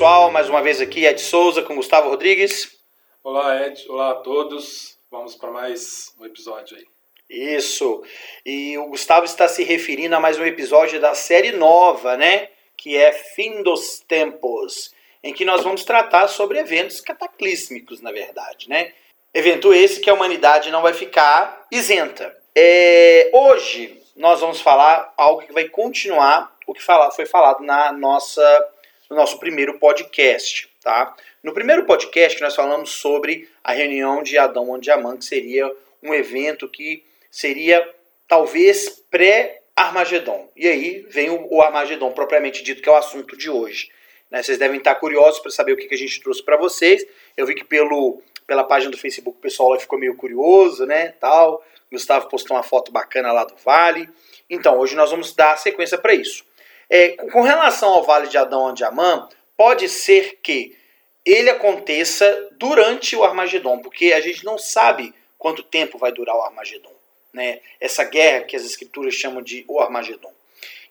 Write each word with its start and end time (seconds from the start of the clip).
Olá 0.00 0.08
pessoal, 0.08 0.30
mais 0.30 0.48
uma 0.48 0.62
vez 0.62 0.80
aqui 0.80 1.04
Ed 1.04 1.20
Souza 1.20 1.60
com 1.60 1.76
Gustavo 1.76 2.08
Rodrigues. 2.08 2.80
Olá 3.22 3.66
Ed, 3.66 3.84
olá 3.86 4.12
a 4.12 4.14
todos. 4.14 4.98
Vamos 5.10 5.34
para 5.34 5.50
mais 5.50 6.14
um 6.18 6.24
episódio 6.24 6.78
aí. 6.78 6.86
Isso. 7.28 8.02
E 8.46 8.78
o 8.78 8.86
Gustavo 8.86 9.26
está 9.26 9.46
se 9.46 9.62
referindo 9.62 10.16
a 10.16 10.20
mais 10.20 10.38
um 10.38 10.46
episódio 10.46 10.98
da 10.98 11.14
série 11.14 11.52
nova, 11.52 12.16
né? 12.16 12.48
Que 12.78 12.96
é 12.96 13.12
Fim 13.12 13.62
dos 13.62 14.00
Tempos, 14.00 14.90
em 15.22 15.34
que 15.34 15.44
nós 15.44 15.62
vamos 15.62 15.84
tratar 15.84 16.28
sobre 16.28 16.58
eventos 16.58 17.02
cataclísmicos, 17.02 18.00
na 18.00 18.10
verdade, 18.10 18.70
né? 18.70 18.94
Evento 19.34 19.74
esse 19.74 20.00
que 20.00 20.08
a 20.08 20.14
humanidade 20.14 20.70
não 20.70 20.80
vai 20.80 20.94
ficar 20.94 21.66
isenta. 21.70 22.34
É, 22.56 23.30
hoje 23.34 24.00
nós 24.16 24.40
vamos 24.40 24.62
falar 24.62 25.12
algo 25.18 25.42
que 25.42 25.52
vai 25.52 25.68
continuar 25.68 26.56
o 26.66 26.72
que 26.72 26.82
foi 27.14 27.26
falado 27.26 27.62
na 27.62 27.92
nossa, 27.92 28.40
no 29.10 29.16
nosso 29.16 29.38
primeiro 29.38 29.78
podcast. 29.78 30.70
Tá? 30.80 31.14
No 31.42 31.52
primeiro 31.52 31.84
podcast 31.84 32.40
nós 32.40 32.54
falamos 32.54 32.90
sobre 32.90 33.48
a 33.62 33.72
reunião 33.72 34.22
de 34.22 34.38
Adão 34.38 34.70
onde 34.70 34.90
Amã, 34.90 35.16
que 35.16 35.24
seria 35.24 35.70
um 36.02 36.14
evento 36.14 36.68
que 36.68 37.04
seria 37.30 37.86
talvez 38.26 39.02
pré-Armagedon. 39.10 40.48
E 40.56 40.68
aí 40.68 41.06
vem 41.10 41.28
o, 41.30 41.60
Armagedon 41.60 42.12
propriamente 42.12 42.62
dito, 42.62 42.80
que 42.80 42.88
é 42.88 42.92
o 42.92 42.96
assunto 42.96 43.36
de 43.36 43.50
hoje. 43.50 43.90
Né? 44.30 44.42
Vocês 44.42 44.56
devem 44.56 44.78
estar 44.78 44.94
curiosos 44.94 45.40
para 45.40 45.50
saber 45.50 45.72
o 45.72 45.76
que, 45.76 45.88
que 45.88 45.94
a 45.94 45.98
gente 45.98 46.22
trouxe 46.22 46.42
para 46.42 46.56
vocês. 46.56 47.04
Eu 47.36 47.44
vi 47.44 47.54
que 47.54 47.64
pelo, 47.64 48.22
pela 48.46 48.64
página 48.64 48.92
do 48.92 48.98
Facebook 48.98 49.36
o 49.36 49.42
pessoal 49.42 49.70
lá 49.70 49.78
ficou 49.80 49.98
meio 49.98 50.14
curioso, 50.14 50.86
né? 50.86 51.08
Tal. 51.20 51.64
Gustavo 51.90 52.28
postou 52.28 52.56
uma 52.56 52.62
foto 52.62 52.92
bacana 52.92 53.32
lá 53.32 53.44
do 53.44 53.56
Vale. 53.56 54.08
Então, 54.48 54.78
hoje 54.78 54.94
nós 54.94 55.10
vamos 55.10 55.34
dar 55.34 55.58
sequência 55.58 55.98
para 55.98 56.14
isso. 56.14 56.44
É, 56.90 57.10
com 57.10 57.42
relação 57.42 57.90
ao 57.90 58.02
Vale 58.02 58.26
de 58.26 58.36
Adão 58.36 58.74
e 58.76 58.84
Amã, 58.84 59.28
pode 59.56 59.88
ser 59.88 60.40
que 60.42 60.76
ele 61.24 61.48
aconteça 61.48 62.48
durante 62.52 63.14
o 63.14 63.22
Armagedon, 63.22 63.78
porque 63.78 64.12
a 64.12 64.20
gente 64.20 64.44
não 64.44 64.58
sabe 64.58 65.14
quanto 65.38 65.62
tempo 65.62 65.98
vai 65.98 66.10
durar 66.10 66.34
o 66.34 66.42
Armagedon. 66.42 66.92
Né? 67.32 67.60
Essa 67.80 68.02
guerra 68.02 68.44
que 68.44 68.56
as 68.56 68.64
escrituras 68.64 69.14
chamam 69.14 69.40
de 69.40 69.64
o 69.68 69.78
Armagedon. 69.78 70.32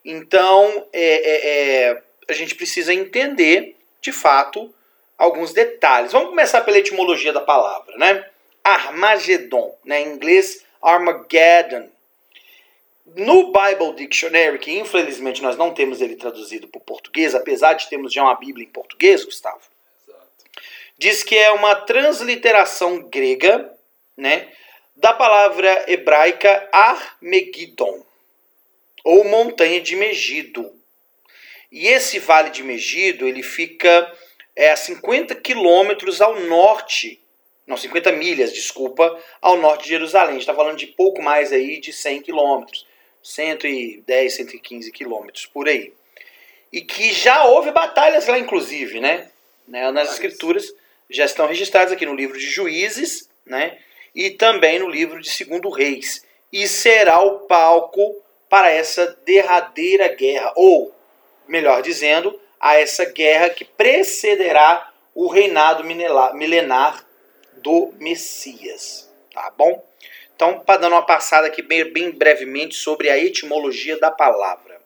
Então, 0.06 0.88
é, 0.94 1.04
é, 1.04 1.48
é, 1.90 2.04
a 2.30 2.34
gente 2.34 2.56
precisa 2.56 2.94
entender, 2.94 3.76
de 4.00 4.14
fato, 4.14 4.74
alguns 5.18 5.52
detalhes. 5.52 6.14
Vamos 6.14 6.30
começar 6.30 6.62
pela 6.62 6.78
etimologia 6.78 7.34
da 7.34 7.42
palavra. 7.42 7.98
Né? 7.98 8.26
Armagedon, 8.64 9.76
né? 9.84 10.02
em 10.02 10.14
inglês 10.14 10.64
Armageddon. 10.82 11.90
No 13.16 13.52
Bible 13.52 13.96
Dictionary, 13.96 14.60
que 14.60 14.78
infelizmente 14.78 15.42
nós 15.42 15.58
não 15.58 15.74
temos 15.74 16.02
ele 16.02 16.16
traduzido 16.16 16.68
para 16.68 16.80
o 16.80 16.84
português, 16.84 17.34
apesar 17.34 17.74
de 17.74 17.90
termos 17.90 18.14
já 18.14 18.24
uma 18.24 18.36
Bíblia 18.36 18.66
em 18.66 18.70
português, 18.70 19.24
Gustavo, 19.24 19.62
Exato. 20.08 20.46
diz 20.98 21.24
que 21.24 21.36
é 21.36 21.52
uma 21.52 21.76
transliteração 21.76 23.02
grega 23.04 23.74
né, 24.18 24.52
da 24.96 25.14
palavra 25.14 25.86
hebraica 25.88 26.68
Armegidon, 26.72 28.06
ou 29.04 29.24
montanha 29.24 29.80
de 29.80 29.96
Megido. 29.96 30.72
E 31.72 31.88
esse 31.88 32.20
vale 32.20 32.50
de 32.50 32.64
Megido 32.64 33.28
ele 33.28 33.44
fica 33.44 34.14
é, 34.56 34.72
a 34.72 34.76
50 34.76 35.36
quilômetros 35.36 36.22
ao 36.22 36.40
norte 36.42 37.22
não, 37.70 37.78
50 37.78 38.12
milhas, 38.14 38.52
desculpa, 38.52 39.16
ao 39.40 39.56
norte 39.58 39.84
de 39.84 39.90
Jerusalém. 39.90 40.30
A 40.30 40.32
gente 40.32 40.42
está 40.42 40.56
falando 40.56 40.76
de 40.76 40.88
pouco 40.88 41.22
mais 41.22 41.54
aí 41.54 41.80
de 41.80 41.94
100 41.94 42.24
quilômetros, 42.24 42.88
110, 43.24 44.34
115 44.34 44.92
quilômetros 44.92 45.46
por 45.46 45.68
aí. 45.68 45.94
E 46.72 46.82
que 46.82 47.12
já 47.12 47.46
houve 47.46 47.72
batalhas 47.72 48.28
lá, 48.28 48.38
inclusive, 48.38 49.00
né? 49.00 49.30
né? 49.68 49.92
Nas 49.92 50.14
escrituras 50.14 50.74
já 51.10 51.26
estão 51.26 51.48
registradas 51.48 51.92
aqui 51.92 52.06
no 52.06 52.16
livro 52.16 52.38
de 52.38 52.46
Juízes, 52.46 53.30
né? 53.46 53.78
E 54.14 54.32
também 54.32 54.80
no 54.80 54.90
livro 54.90 55.22
de 55.22 55.30
Segundo 55.30 55.70
Reis. 55.70 56.26
E 56.52 56.68
será 56.68 57.22
o 57.22 57.40
palco 57.42 58.16
para 58.50 58.72
essa 58.72 59.18
derradeira 59.24 60.08
guerra, 60.10 60.52
ou, 60.56 60.94
melhor 61.48 61.82
dizendo, 61.82 62.40
a 62.60 62.76
essa 62.80 63.06
guerra 63.06 63.50
que 63.50 63.64
precederá 63.64 64.92
o 65.14 65.28
reinado 65.28 65.84
milenar 65.84 67.06
do 67.58 67.94
Messias, 68.00 69.10
tá 69.34 69.52
bom? 69.56 69.84
Então, 70.40 70.64
dando 70.66 70.94
uma 70.94 71.06
passada 71.06 71.48
aqui 71.48 71.62
bem, 71.62 71.84
bem 71.92 72.12
brevemente 72.12 72.74
sobre 72.74 73.10
a 73.10 73.18
etimologia 73.18 74.00
da 74.00 74.10
palavra. 74.10 74.82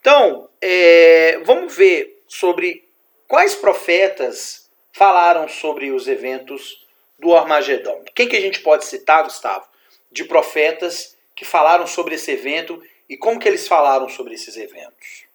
Então, 0.00 0.48
é, 0.58 1.38
vamos 1.44 1.76
ver 1.76 2.24
sobre 2.26 2.88
quais 3.28 3.54
profetas 3.54 4.70
falaram 4.94 5.46
sobre 5.48 5.90
os 5.90 6.08
eventos 6.08 6.86
do 7.18 7.34
Armagedão. 7.34 8.02
Quem 8.14 8.26
que 8.26 8.36
a 8.36 8.40
gente 8.40 8.60
pode 8.60 8.86
citar, 8.86 9.24
Gustavo, 9.24 9.68
de 10.10 10.24
profetas 10.24 11.14
que 11.34 11.44
falaram 11.44 11.86
sobre 11.86 12.14
esse 12.14 12.30
evento 12.30 12.82
e 13.06 13.18
como 13.18 13.38
que 13.38 13.46
eles 13.46 13.68
falaram 13.68 14.08
sobre 14.08 14.32
esses 14.32 14.56
eventos? 14.56 15.26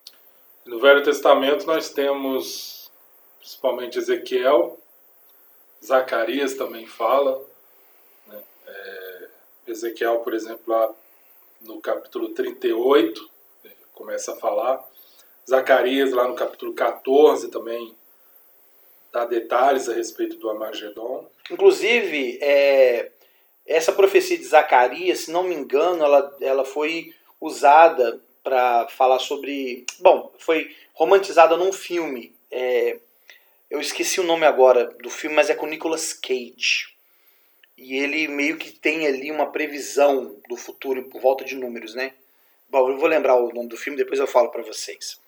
No 0.66 0.80
Velho 0.80 1.04
Testamento 1.04 1.68
nós 1.68 1.92
temos 1.92 2.92
principalmente 3.38 4.00
Ezequiel, 4.00 4.80
Zacarias 5.86 6.56
também 6.56 6.88
fala. 6.88 7.40
Né? 8.28 8.42
É, 8.66 9.01
Ezequiel, 9.72 10.20
por 10.20 10.34
exemplo, 10.34 10.64
lá 10.68 10.94
no 11.62 11.80
capítulo 11.82 12.30
38, 12.30 13.30
começa 13.94 14.34
a 14.34 14.36
falar. 14.36 14.84
Zacarias, 15.50 16.12
lá 16.12 16.28
no 16.28 16.36
capítulo 16.36 16.74
14, 16.74 17.50
também 17.50 17.96
dá 19.12 19.26
detalhes 19.26 19.90
a 19.90 19.94
respeito 19.94 20.38
do 20.38 20.50
Armagedon. 20.50 21.28
Inclusive, 21.50 22.40
é, 22.42 23.12
essa 23.66 23.92
profecia 23.92 24.38
de 24.38 24.46
Zacarias, 24.46 25.22
se 25.22 25.32
não 25.32 25.44
me 25.44 25.56
engano, 25.56 26.04
ela, 26.04 26.38
ela 26.42 26.66
foi 26.66 27.14
usada 27.40 28.22
para 28.44 28.88
falar 28.88 29.20
sobre. 29.20 29.86
Bom, 30.00 30.32
foi 30.38 30.76
romantizada 30.94 31.58
num 31.58 31.74
filme. 31.74 32.34
É, 32.50 33.00
eu 33.70 33.80
esqueci 33.80 34.20
o 34.20 34.24
nome 34.26 34.46
agora 34.46 34.86
do 35.02 35.10
filme, 35.10 35.36
mas 35.36 35.50
é 35.50 35.56
com 35.56 35.66
Nicolas 35.66 36.14
Cage. 36.14 36.94
E 37.82 37.98
ele 37.98 38.28
meio 38.28 38.58
que 38.58 38.72
tem 38.72 39.08
ali 39.08 39.32
uma 39.32 39.48
previsão 39.48 40.36
do 40.48 40.56
futuro 40.56 41.06
por 41.06 41.20
volta 41.20 41.44
de 41.44 41.56
números, 41.56 41.96
né? 41.96 42.14
Bom, 42.70 42.88
eu 42.92 42.98
vou 43.00 43.08
lembrar 43.08 43.36
o 43.36 43.52
nome 43.52 43.70
do 43.70 43.76
filme, 43.76 43.98
depois 43.98 44.20
eu 44.20 44.28
falo 44.28 44.50
para 44.50 44.62
vocês. 44.62 45.20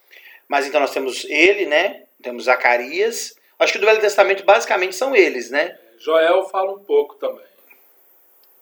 Mas 0.48 0.68
então 0.68 0.80
nós 0.80 0.94
temos 0.94 1.26
ele, 1.26 1.66
né? 1.66 2.04
Temos 2.22 2.44
Zacarias. 2.44 3.36
Acho 3.58 3.74
que 3.74 3.80
do 3.80 3.88
Velho 3.88 4.00
Testamento 4.00 4.46
basicamente 4.46 4.96
são 4.96 5.16
eles, 5.16 5.50
né? 5.50 5.80
Joel 5.98 6.46
fala 6.46 6.74
um 6.74 6.84
pouco 6.84 7.16
também. 7.16 7.46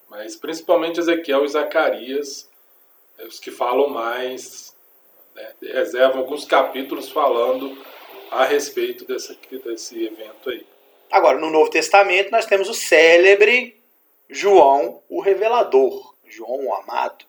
Mas 0.10 0.38
principalmente 0.38 1.02
Ezequiel 1.02 1.44
e 1.44 1.50
Zacarias, 1.50 2.50
é 3.20 3.26
os 3.26 3.42
que 3.42 3.52
falam 3.52 3.90
mais, 3.90 4.74
né? 5.36 5.52
reservam 5.62 6.22
alguns 6.22 6.46
capítulos 6.46 7.10
falando 7.10 7.78
a 8.32 8.46
respeito 8.46 9.04
desse, 9.04 9.38
desse 9.66 10.06
evento 10.06 10.50
aí. 10.50 10.66
Agora, 11.12 11.38
no 11.38 11.50
Novo 11.50 11.70
Testamento, 11.70 12.32
nós 12.32 12.46
temos 12.46 12.70
o 12.70 12.74
célebre 12.74 13.81
João, 14.34 15.04
o 15.10 15.20
Revelador, 15.20 16.16
João 16.26 16.66
o 16.66 16.74
Amado, 16.74 17.26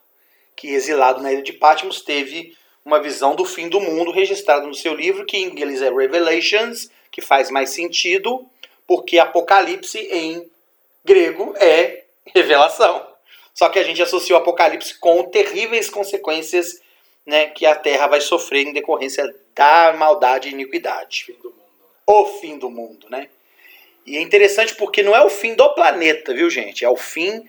que 0.55 0.69
exilado 0.69 1.21
na 1.21 1.33
ilha 1.33 1.43
de 1.43 1.53
Patmos 1.53 2.01
teve 2.01 2.57
uma 2.85 3.01
visão 3.01 3.35
do 3.35 3.45
fim 3.45 3.69
do 3.69 3.81
mundo 3.81 4.13
registrada 4.13 4.65
no 4.65 4.75
seu 4.75 4.95
livro, 4.95 5.27
que 5.27 5.37
em 5.37 5.47
inglês 5.47 5.83
é 5.83 5.91
Revelations, 5.91 6.89
que 7.11 7.21
faz 7.21 7.51
mais 7.51 7.71
sentido, 7.71 8.47
porque 8.87 9.19
Apocalipse 9.19 9.99
em 9.99 10.49
grego 11.05 11.53
é 11.57 12.05
revelação. 12.25 13.05
Só 13.53 13.69
que 13.69 13.81
a 13.81 13.83
gente 13.83 14.01
associa 14.01 14.37
o 14.37 14.39
Apocalipse 14.39 14.97
com 15.01 15.25
terríveis 15.25 15.91
consequências 15.91 16.81
né, 17.27 17.47
que 17.47 17.67
a 17.67 17.75
Terra 17.75 18.07
vai 18.07 18.21
sofrer 18.21 18.65
em 18.65 18.73
decorrência 18.73 19.25
da 19.57 19.93
maldade 19.93 20.49
e 20.49 20.53
iniquidade. 20.53 21.25
Fim 21.25 21.37
o 22.07 22.27
fim 22.27 22.59
do 22.59 22.71
mundo, 22.71 23.09
né? 23.11 23.29
E 24.07 24.17
é 24.17 24.21
interessante 24.21 24.75
porque 24.75 25.03
não 25.03 25.15
é 25.15 25.25
o 25.25 25.31
fim 25.31 25.55
do 25.55 25.75
planeta, 25.75 26.35
viu, 26.35 26.51
gente? 26.51 26.85
É 26.85 26.89
o 26.89 26.97
fim 26.97 27.49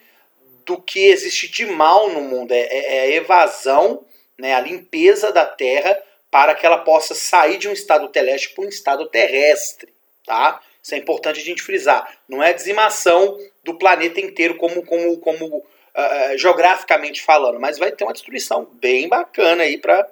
do 0.65 0.81
que 0.81 1.07
existe 1.07 1.47
de 1.47 1.65
mal 1.65 2.09
no 2.09 2.21
mundo. 2.21 2.51
É, 2.51 2.61
é, 2.61 2.95
é 2.95 3.01
a 3.01 3.09
evasão, 3.09 4.05
né, 4.37 4.53
a 4.53 4.59
limpeza 4.59 5.31
da 5.31 5.45
Terra 5.45 6.01
para 6.29 6.55
que 6.55 6.65
ela 6.65 6.79
possa 6.79 7.13
sair 7.13 7.57
de 7.57 7.67
um 7.67 7.73
estado 7.73 8.07
teleste 8.07 8.49
para 8.49 8.65
um 8.65 8.67
estado 8.67 9.05
terrestre, 9.05 9.93
tá? 10.25 10.59
Isso 10.81 10.95
é 10.95 10.97
importante 10.97 11.39
a 11.39 11.43
gente 11.43 11.61
frisar. 11.61 12.17
Não 12.27 12.41
é 12.41 12.51
dizimação 12.51 13.37
do 13.63 13.75
planeta 13.75 14.19
inteiro 14.19 14.57
como, 14.57 14.83
como, 14.83 15.17
como 15.19 15.57
uh, 15.57 16.37
geograficamente 16.37 17.21
falando, 17.21 17.59
mas 17.59 17.77
vai 17.77 17.91
ter 17.91 18.03
uma 18.03 18.13
destruição 18.13 18.67
bem 18.73 19.07
bacana 19.07 19.63
aí 19.63 19.77
para 19.77 20.09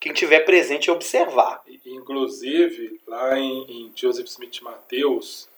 quem 0.00 0.12
tiver 0.12 0.40
presente 0.40 0.90
observar. 0.90 1.62
Inclusive, 1.86 3.00
lá 3.06 3.38
em, 3.38 3.62
em 3.70 3.92
Joseph 3.94 4.26
Smith 4.26 4.60
Mateus, 4.62 5.48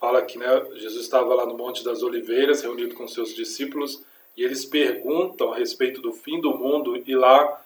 fala 0.00 0.22
que 0.22 0.38
né, 0.38 0.46
Jesus 0.76 1.04
estava 1.04 1.34
lá 1.34 1.44
no 1.44 1.56
Monte 1.56 1.84
das 1.84 2.02
Oliveiras, 2.02 2.62
reunido 2.62 2.94
com 2.94 3.06
seus 3.06 3.34
discípulos, 3.34 4.02
e 4.34 4.42
eles 4.42 4.64
perguntam 4.64 5.52
a 5.52 5.56
respeito 5.56 6.00
do 6.00 6.10
fim 6.10 6.40
do 6.40 6.56
mundo, 6.56 7.02
e 7.06 7.14
lá 7.14 7.62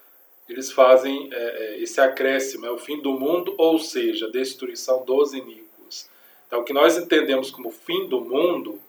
eles 0.48 0.72
fazem 0.72 1.30
é, 1.32 1.36
é, 1.36 1.80
esse 1.80 2.00
acréscimo, 2.00 2.66
é 2.66 2.70
o 2.70 2.76
fim 2.76 3.00
do 3.00 3.12
mundo, 3.12 3.54
ou 3.56 3.78
seja, 3.78 4.28
destruição 4.28 5.04
dos 5.04 5.32
iníquos. 5.32 6.10
Então, 6.46 6.60
o 6.60 6.64
que 6.64 6.72
nós 6.72 6.98
entendemos 6.98 7.52
como 7.52 7.70
fim 7.70 8.08
do 8.08 8.20
mundo 8.20 8.80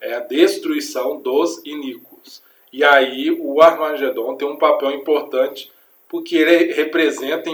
é 0.00 0.14
a 0.14 0.20
destruição 0.20 1.20
dos 1.20 1.60
iníquos. 1.64 2.42
E 2.72 2.84
aí 2.84 3.30
o 3.30 3.60
Armagedon 3.60 4.36
tem 4.36 4.46
um 4.46 4.56
papel 4.56 4.92
importante, 4.92 5.70
porque 6.08 6.36
ele 6.36 6.72
representa, 6.72 7.50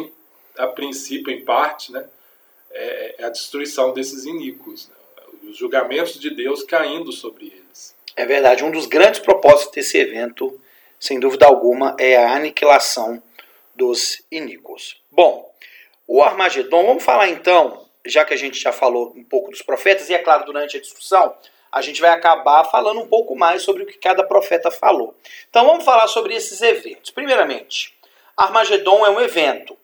a 0.58 0.66
princípio, 0.66 1.32
em 1.32 1.44
parte, 1.44 1.92
né, 1.92 2.06
é, 2.70 3.22
é 3.22 3.24
a 3.24 3.30
destruição 3.30 3.92
desses 3.92 4.26
iníquos, 4.26 4.88
né, 4.88 4.94
os 5.50 5.56
julgamentos 5.56 6.18
de 6.18 6.30
Deus 6.30 6.62
caindo 6.62 7.12
sobre 7.12 7.46
eles. 7.46 7.94
É 8.16 8.24
verdade, 8.24 8.64
um 8.64 8.70
dos 8.70 8.86
grandes 8.86 9.20
propósitos 9.20 9.74
desse 9.74 9.98
evento, 9.98 10.60
sem 10.98 11.18
dúvida 11.18 11.46
alguma, 11.46 11.96
é 11.98 12.16
a 12.16 12.34
aniquilação 12.34 13.22
dos 13.74 14.22
iníquos. 14.30 15.02
Bom, 15.10 15.52
o 16.06 16.22
Armagedon, 16.22 16.86
vamos 16.86 17.02
falar 17.02 17.28
então, 17.28 17.86
já 18.04 18.24
que 18.24 18.34
a 18.34 18.36
gente 18.36 18.60
já 18.60 18.72
falou 18.72 19.12
um 19.16 19.24
pouco 19.24 19.50
dos 19.50 19.62
profetas, 19.62 20.08
e 20.08 20.14
é 20.14 20.18
claro, 20.18 20.44
durante 20.44 20.76
a 20.76 20.80
discussão, 20.80 21.34
a 21.72 21.80
gente 21.82 22.00
vai 22.00 22.10
acabar 22.10 22.64
falando 22.64 23.00
um 23.00 23.08
pouco 23.08 23.36
mais 23.36 23.62
sobre 23.62 23.82
o 23.82 23.86
que 23.86 23.98
cada 23.98 24.24
profeta 24.24 24.70
falou. 24.70 25.14
Então 25.48 25.64
vamos 25.64 25.84
falar 25.84 26.08
sobre 26.08 26.34
esses 26.34 26.60
eventos. 26.62 27.10
Primeiramente, 27.10 27.94
Armagedon 28.36 29.06
é 29.06 29.10
um 29.10 29.20
evento, 29.20 29.76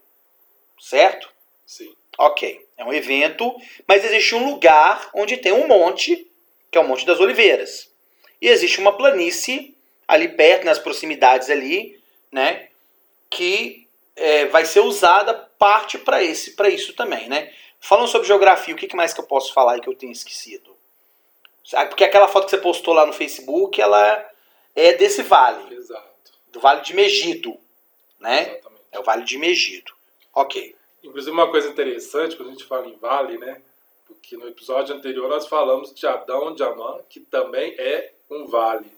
certo? 0.81 1.29
Sim. 1.65 1.95
Ok, 2.19 2.67
é 2.77 2.85
um 2.85 2.93
evento, 2.93 3.55
mas 3.87 4.05
existe 4.05 4.35
um 4.35 4.49
lugar 4.51 5.11
onde 5.15 5.37
tem 5.37 5.53
um 5.53 5.67
monte, 5.67 6.27
que 6.71 6.79
é 6.79 6.81
o 6.81 6.87
Monte 6.87 7.05
das 7.05 7.21
Oliveiras. 7.21 7.91
E 8.41 8.49
existe 8.49 8.81
uma 8.81 8.97
planície 8.97 9.77
ali 10.07 10.29
perto, 10.29 10.65
nas 10.65 10.79
proximidades 10.79 11.51
ali, 11.51 12.01
né? 12.31 12.69
Que 13.29 13.87
é, 14.15 14.47
vai 14.47 14.65
ser 14.65 14.81
usada 14.81 15.35
parte 15.59 15.99
para 15.99 16.23
esse, 16.23 16.53
para 16.53 16.69
isso 16.69 16.95
também, 16.95 17.29
né? 17.29 17.53
Falando 17.81 18.09
sobre 18.09 18.27
geografia, 18.27 18.75
o 18.75 18.77
que 18.77 18.97
mais 18.97 19.13
que 19.13 19.21
eu 19.21 19.27
posso 19.27 19.53
falar 19.53 19.79
que 19.81 19.89
eu 19.89 19.95
tenho 19.95 20.13
esquecido? 20.13 20.77
Porque 21.89 22.05
aquela 22.05 22.29
foto 22.29 22.45
que 22.45 22.51
você 22.51 22.59
postou 22.59 22.95
lá 22.95 23.05
no 23.05 23.13
Facebook, 23.13 23.81
ela 23.81 24.31
é 24.75 24.93
desse 24.93 25.23
vale. 25.23 25.75
Exato. 25.75 26.33
Do 26.53 26.61
Vale 26.61 26.81
de 26.83 26.95
Megido, 26.95 27.59
né? 28.21 28.43
Exatamente. 28.43 28.83
É 28.93 29.01
o 29.01 29.03
Vale 29.03 29.25
de 29.25 29.37
Megido. 29.37 29.93
Ok. 30.33 30.75
Inclusive 31.07 31.31
uma 31.31 31.51
coisa 31.51 31.69
interessante 31.69 32.37
quando 32.37 32.49
a 32.49 32.53
gente 32.53 32.65
fala 32.65 32.89
em 32.89 32.97
vale, 32.97 33.39
né? 33.39 33.63
Porque 34.07 34.37
no 34.37 34.49
episódio 34.49 34.95
anterior 34.95 35.29
nós 35.29 35.47
falamos 35.47 35.95
de 35.95 36.07
Adão 36.07 36.53
de 36.53 36.63
Amã, 36.63 36.99
que 37.09 37.21
também 37.21 37.75
é 37.79 38.13
um 38.29 38.47
vale. 38.47 38.91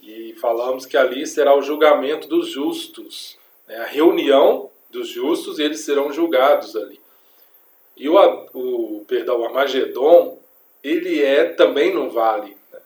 E 0.00 0.34
falamos 0.34 0.84
que 0.84 0.96
ali 0.96 1.26
será 1.26 1.56
o 1.56 1.62
julgamento 1.62 2.28
dos 2.28 2.48
justos, 2.48 3.38
né? 3.66 3.76
a 3.76 3.86
reunião 3.86 4.70
dos 4.90 5.08
justos 5.08 5.58
e 5.58 5.62
eles 5.62 5.80
serão 5.80 6.12
julgados 6.12 6.76
ali. 6.76 7.00
E 7.96 8.08
o, 8.08 8.16
o 8.52 9.04
perdão, 9.06 9.40
o 9.40 9.44
Armagedon 9.46 10.38
ele 10.82 11.22
é 11.22 11.46
também 11.46 11.94
no 11.94 12.10
vale. 12.10 12.56
Né? 12.70 12.80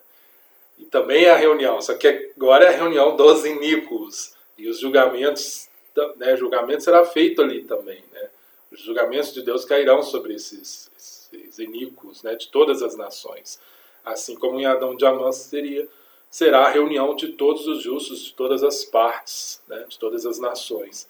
E 0.78 0.84
também 0.84 1.24
é 1.24 1.30
a 1.30 1.36
reunião, 1.36 1.80
só 1.80 1.94
que 1.94 2.30
agora 2.36 2.66
é 2.66 2.68
a 2.68 2.76
reunião 2.76 3.16
dos 3.16 3.44
iníquos. 3.44 4.34
E 4.56 4.68
os 4.68 4.78
julgamentos, 4.78 5.67
né, 6.16 6.36
julgamento 6.36 6.82
será 6.82 7.04
feito 7.04 7.42
ali 7.42 7.64
também. 7.64 8.02
Né? 8.12 8.28
Os 8.70 8.80
julgamentos 8.80 9.32
de 9.32 9.42
Deus 9.42 9.64
cairão 9.64 10.02
sobre 10.02 10.34
esses, 10.34 10.90
esses 10.96 11.58
iníquos 11.58 12.22
né, 12.22 12.34
de 12.34 12.48
todas 12.48 12.82
as 12.82 12.96
nações. 12.96 13.60
Assim 14.04 14.34
como 14.36 14.58
em 14.60 14.66
Adão 14.66 14.94
de 14.94 15.04
Amã 15.04 15.32
seria, 15.32 15.88
será 16.30 16.66
a 16.66 16.70
reunião 16.70 17.14
de 17.14 17.32
todos 17.32 17.66
os 17.66 17.82
justos, 17.82 18.24
de 18.24 18.32
todas 18.34 18.62
as 18.62 18.84
partes, 18.84 19.60
né, 19.66 19.84
de 19.88 19.98
todas 19.98 20.24
as 20.26 20.38
nações. 20.38 21.08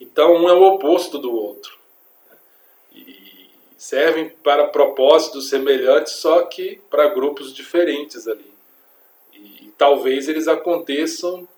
Então 0.00 0.34
um 0.34 0.48
é 0.48 0.52
o 0.52 0.62
oposto 0.62 1.18
do 1.18 1.34
outro. 1.34 1.78
Né? 2.30 2.36
E 2.94 3.30
servem 3.76 4.28
para 4.28 4.66
propósitos 4.66 5.48
semelhantes, 5.48 6.14
só 6.14 6.42
que 6.42 6.80
para 6.90 7.08
grupos 7.08 7.54
diferentes 7.54 8.28
ali. 8.28 8.52
E, 9.32 9.66
e, 9.66 9.72
talvez 9.76 10.28
eles 10.28 10.48
aconteçam 10.48 11.48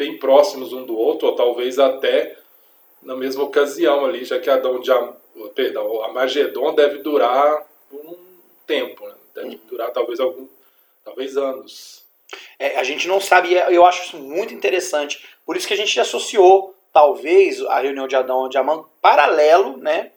bem 0.00 0.18
próximos 0.18 0.72
um 0.72 0.82
do 0.86 0.96
outro, 0.96 1.28
ou 1.28 1.36
talvez 1.36 1.78
até 1.78 2.34
na 3.02 3.14
mesma 3.14 3.44
ocasião 3.44 4.06
ali, 4.06 4.24
já 4.24 4.38
que 4.38 4.48
Adão 4.48 4.80
de 4.80 4.90
perdão, 5.54 6.10
Magedon 6.14 6.74
deve 6.74 6.98
durar 6.98 7.66
um 7.92 8.16
tempo, 8.66 9.06
né? 9.06 9.14
deve 9.34 9.60
durar 9.68 9.90
talvez 9.90 10.18
algum, 10.18 10.48
talvez 11.04 11.36
anos. 11.36 12.06
É, 12.58 12.78
a 12.78 12.82
gente 12.82 13.06
não 13.06 13.20
sabe, 13.20 13.52
eu 13.52 13.84
acho 13.84 14.04
isso 14.04 14.16
muito 14.16 14.54
interessante. 14.54 15.22
Por 15.44 15.54
isso 15.54 15.68
que 15.68 15.74
a 15.74 15.76
gente 15.76 16.00
associou, 16.00 16.74
talvez, 16.94 17.60
a 17.66 17.78
reunião 17.80 18.08
de 18.08 18.16
Adão 18.16 18.46
e 18.46 18.48
de 18.48 18.56
Amã 18.56 18.82
paralelo, 19.02 19.76
né? 19.76 20.12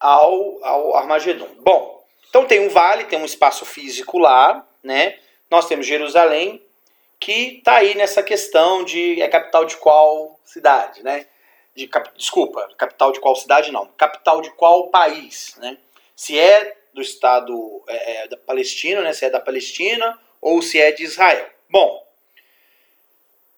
ao, 0.00 0.64
ao 0.64 0.96
Armagedon. 0.96 1.48
Bom, 1.58 2.02
então 2.28 2.46
tem 2.46 2.60
um 2.60 2.70
vale, 2.70 3.04
tem 3.04 3.20
um 3.20 3.24
espaço 3.26 3.66
físico 3.66 4.18
lá, 4.18 4.66
né? 4.82 5.18
Nós 5.50 5.66
temos 5.66 5.86
Jerusalém, 5.86 6.62
que 7.20 7.58
está 7.58 7.76
aí 7.76 7.94
nessa 7.94 8.22
questão 8.22 8.84
de 8.84 9.20
é 9.20 9.28
capital 9.28 9.64
de 9.64 9.76
qual 9.76 10.38
cidade, 10.44 11.02
né? 11.02 11.26
De, 11.74 11.86
cap, 11.86 12.10
desculpa, 12.16 12.68
capital 12.76 13.12
de 13.12 13.20
qual 13.20 13.36
cidade 13.36 13.70
não, 13.70 13.86
capital 13.96 14.40
de 14.40 14.50
qual 14.52 14.88
país, 14.88 15.54
né? 15.58 15.78
Se 16.16 16.38
é 16.38 16.76
do 16.92 17.00
estado 17.00 17.82
é, 17.88 18.24
é, 18.24 18.28
da 18.28 18.36
Palestina, 18.36 19.00
né? 19.02 19.12
Se 19.12 19.24
é 19.24 19.30
da 19.30 19.40
Palestina 19.40 20.18
ou 20.40 20.62
se 20.62 20.80
é 20.80 20.92
de 20.92 21.04
Israel. 21.04 21.48
Bom, 21.68 22.06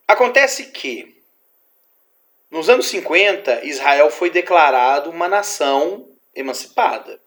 acontece 0.06 0.66
que 0.66 1.20
nos 2.50 2.68
anos 2.68 2.86
50 2.86 3.64
Israel 3.64 4.10
foi 4.10 4.30
declarado 4.30 5.10
uma 5.10 5.28
nação 5.28 6.08
emancipada, 6.34 7.20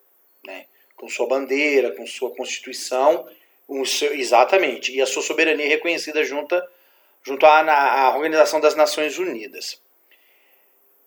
né? 0.46 0.66
com 0.96 1.10
sua 1.10 1.28
bandeira, 1.28 1.92
com 1.92 2.06
sua 2.06 2.34
constituição, 2.34 3.28
um 3.74 3.86
seu, 3.86 4.14
exatamente, 4.14 4.92
e 4.92 5.02
a 5.02 5.06
sua 5.06 5.24
soberania 5.24 5.68
reconhecida 5.68 6.24
junto, 6.24 6.62
junto 7.24 7.46
à, 7.46 7.60
à 7.60 8.16
Organização 8.16 8.60
das 8.60 8.75
Nações 8.75 9.18
Unidas. 9.18 9.81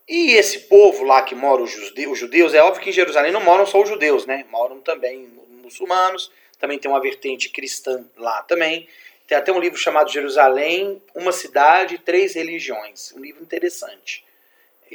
E 0.09 0.33
esse 0.33 0.61
povo 0.61 1.05
lá 1.05 1.23
que 1.23 1.35
mora, 1.35 1.63
os 1.63 1.71
judeus, 1.71 2.55
é 2.55 2.63
óbvio 2.63 2.83
que 2.83 2.91
em 2.91 2.93
Jerusalém 2.93 3.33
não 3.33 3.43
moram 3.43 3.67
só 3.67 3.83
os 3.83 3.89
judeus, 3.89 4.25
né? 4.25 4.45
Moram 4.51 4.81
também 4.81 5.29
muçulmanos, 5.63 6.31
também 6.59 6.79
tem 6.79 6.91
uma 6.91 7.01
vertente 7.01 7.49
cristã 7.49 8.05
lá 8.17 8.43
também. 8.43 8.89
Tem 9.27 9.37
até 9.37 9.53
um 9.53 9.59
livro 9.59 9.77
chamado 9.77 10.13
Jerusalém, 10.13 11.03
Uma 11.13 11.33
Cidade, 11.33 11.99
Três 11.99 12.35
Religiões. 12.35 13.13
Um 13.17 13.21
livro 13.21 13.43
interessante 13.43 14.25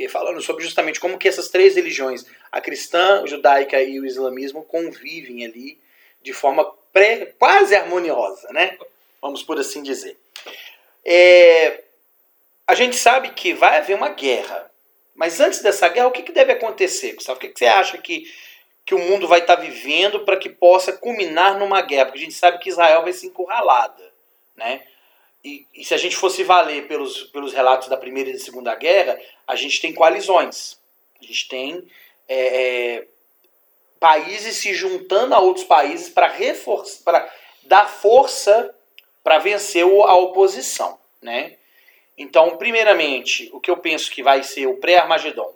falando 0.10 0.42
sobre 0.42 0.64
justamente 0.64 1.00
como 1.00 1.18
que 1.18 1.28
essas 1.28 1.50
três 1.50 1.76
religiões, 1.76 2.26
a 2.52 2.62
cristã, 2.62 3.24
a 3.24 3.28
judaica 3.28 3.82
e 3.82 4.00
o 4.00 4.06
islamismo, 4.06 4.64
convivem 4.64 5.46
ali 5.46 5.78
de 6.22 6.34
forma 6.34 6.74
pré, 6.92 7.34
quase 7.38 7.76
harmoniosa, 7.76 8.52
né? 8.52 8.78
Vamos 9.22 9.44
por 9.44 9.60
assim 9.60 9.84
dizer. 9.84 10.18
É, 11.06 11.84
a 12.68 12.76
gente 12.76 12.96
sabe 12.96 13.30
que 13.32 13.54
vai 13.54 13.78
haver 13.78 13.96
uma 13.96 14.10
guerra, 14.10 14.72
mas 15.16 15.40
antes 15.40 15.62
dessa 15.62 15.90
guerra, 15.90 16.08
o 16.08 16.12
que, 16.12 16.24
que 16.24 16.32
deve 16.32 16.54
acontecer, 16.54 17.14
Gustavo? 17.14 17.38
O 17.38 17.42
que, 17.42 17.50
que 17.50 17.60
você 17.60 17.66
acha 17.66 17.98
que, 17.98 18.24
que 18.86 18.96
o 18.96 19.00
mundo 19.00 19.28
vai 19.28 19.40
estar 19.40 19.56
vivendo 19.56 20.22
para 20.22 20.38
que 20.38 20.50
possa 20.50 20.94
culminar 20.94 21.60
numa 21.60 21.82
guerra? 21.82 22.06
Porque 22.06 22.20
a 22.20 22.24
gente 22.24 22.34
sabe 22.34 22.60
que 22.60 22.70
Israel 22.70 23.04
vai 23.04 23.14
ser 23.14 23.28
encurralada, 23.28 24.12
né? 24.56 24.84
E, 25.44 25.66
e, 25.74 25.84
se 25.84 25.94
a 25.94 25.98
gente 25.98 26.16
fosse 26.16 26.44
valer 26.44 26.88
pelos, 26.88 27.24
pelos 27.24 27.52
relatos 27.52 27.88
da 27.88 27.98
Primeira 27.98 28.30
e 28.30 28.34
da 28.34 28.40
Segunda 28.40 28.76
Guerra, 28.76 29.20
a 29.48 29.56
gente 29.56 29.82
tem 29.82 29.92
coalizões. 29.92 30.80
A 31.20 31.26
gente 31.26 31.48
tem 31.48 31.88
é, 32.28 32.98
é, 32.98 33.08
países 34.02 34.58
se 34.58 34.74
juntando 34.74 35.36
a 35.36 35.40
outros 35.40 35.64
países 35.64 36.10
para 36.10 37.32
dar 37.66 37.88
força 37.88 38.74
para 39.24 39.38
vencer 39.38 39.84
a 39.84 40.16
oposição, 40.16 40.98
né? 41.22 41.56
Então, 42.18 42.58
primeiramente, 42.58 43.48
o 43.54 43.60
que 43.60 43.70
eu 43.70 43.78
penso 43.78 44.10
que 44.10 44.24
vai 44.24 44.42
ser 44.42 44.66
o 44.66 44.78
pré-Armagedon 44.78 45.54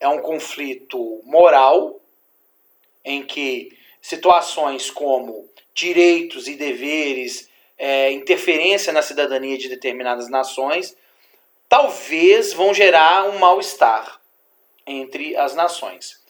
é 0.00 0.08
um 0.08 0.18
conflito 0.22 1.20
moral 1.24 2.00
em 3.04 3.22
que 3.22 3.76
situações 4.00 4.90
como 4.90 5.46
direitos 5.74 6.48
e 6.48 6.56
deveres 6.56 7.50
é, 7.76 8.10
interferência 8.12 8.94
na 8.94 9.02
cidadania 9.02 9.58
de 9.58 9.68
determinadas 9.68 10.30
nações, 10.30 10.96
talvez 11.68 12.54
vão 12.54 12.72
gerar 12.72 13.28
um 13.28 13.38
mal-estar 13.38 14.18
entre 14.86 15.36
as 15.36 15.54
nações. 15.54 16.23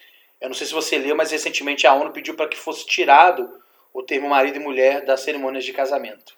Eu 0.44 0.48
não 0.48 0.54
sei 0.54 0.66
se 0.66 0.74
você 0.74 0.98
leu, 0.98 1.16
mas 1.16 1.30
recentemente 1.30 1.86
a 1.86 1.94
ONU 1.94 2.12
pediu 2.12 2.34
para 2.34 2.46
que 2.46 2.58
fosse 2.58 2.84
tirado 2.84 3.50
o 3.94 4.02
termo 4.02 4.28
marido 4.28 4.56
e 4.56 4.60
mulher 4.60 5.02
das 5.02 5.20
cerimônias 5.20 5.64
de 5.64 5.72
casamento. 5.72 6.36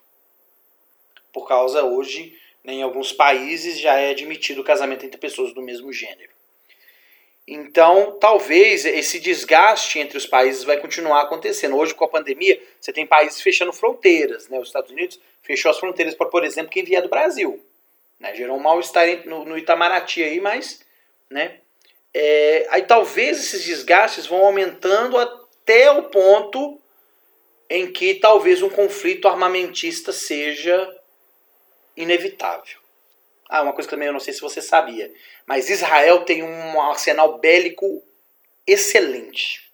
Por 1.33 1.49
causa 1.49 1.83
hoje, 1.83 2.39
em 2.65 2.85
alguns 2.85 3.11
países 3.11 3.81
já 3.81 3.99
é 3.99 4.11
admitido 4.11 4.61
o 4.61 4.65
casamento 4.65 5.05
entre 5.05 5.19
pessoas 5.19 5.53
do 5.53 5.61
mesmo 5.61 5.93
gênero. 5.93 6.31
Então, 7.49 8.17
talvez 8.21 8.85
esse 8.85 9.19
desgaste 9.19 9.99
entre 9.99 10.17
os 10.17 10.27
países 10.27 10.63
vai 10.63 10.79
continuar 10.79 11.23
acontecendo. 11.23 11.77
Hoje, 11.77 11.93
com 11.93 12.05
a 12.05 12.09
pandemia, 12.09 12.63
você 12.81 12.93
tem 12.93 13.05
países 13.05 13.41
fechando 13.41 13.73
fronteiras. 13.73 14.49
Né? 14.49 14.61
Os 14.61 14.69
Estados 14.69 14.93
Unidos 14.93 15.19
fechou 15.43 15.69
as 15.69 15.81
fronteiras 15.81 16.15
para, 16.15 16.29
por 16.29 16.45
exemplo, 16.45 16.71
quem 16.71 16.85
vier 16.85 17.03
do 17.03 17.09
Brasil. 17.09 17.61
Né? 18.21 18.37
Gerou 18.37 18.57
um 18.57 18.63
mal-estar 18.63 19.27
no, 19.27 19.45
no 19.45 19.59
Itamaraty 19.59 20.23
aí, 20.23 20.41
mas. 20.41 20.87
Né? 21.29 21.59
É, 22.19 22.67
aí 22.71 22.81
talvez 22.81 23.39
esses 23.39 23.63
desgastes 23.63 24.27
vão 24.27 24.47
aumentando 24.47 25.19
até 25.19 25.91
o 25.91 26.05
ponto 26.05 26.81
em 27.69 27.93
que 27.93 28.15
talvez 28.15 28.63
um 28.63 28.71
conflito 28.71 29.29
armamentista 29.29 30.13
seja 30.13 30.99
inevitável. 31.95 32.79
Ah, 33.47 33.61
uma 33.61 33.75
coisa 33.75 33.87
que 33.87 33.95
também 33.95 34.07
eu 34.07 34.15
não 34.15 34.21
sei 34.21 34.33
se 34.33 34.41
você 34.41 34.63
sabia, 34.63 35.13
mas 35.45 35.69
Israel 35.69 36.25
tem 36.25 36.43
um 36.43 36.81
arsenal 36.81 37.37
bélico 37.37 38.03
excelente. 38.67 39.71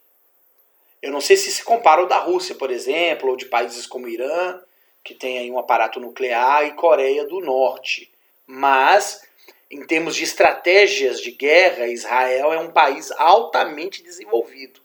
Eu 1.01 1.13
não 1.13 1.21
sei 1.21 1.37
se 1.37 1.49
se 1.49 1.63
compara 1.63 2.01
ao 2.01 2.07
da 2.07 2.17
Rússia, 2.17 2.55
por 2.55 2.69
exemplo, 2.69 3.29
ou 3.29 3.37
de 3.37 3.45
países 3.45 3.87
como 3.87 4.09
Irã, 4.09 4.59
que 5.01 5.13
tem 5.13 5.39
aí 5.39 5.49
um 5.49 5.57
aparato 5.57 5.97
nuclear, 5.97 6.67
e 6.67 6.73
Coreia 6.73 7.25
do 7.25 7.39
Norte. 7.39 8.11
Mas, 8.45 9.25
em 9.73 9.83
termos 9.83 10.15
de 10.15 10.23
estratégias 10.23 11.19
de 11.19 11.31
guerra, 11.31 11.87
Israel 11.87 12.53
é 12.53 12.59
um 12.59 12.69
país 12.69 13.11
altamente 13.13 14.03
desenvolvido. 14.03 14.79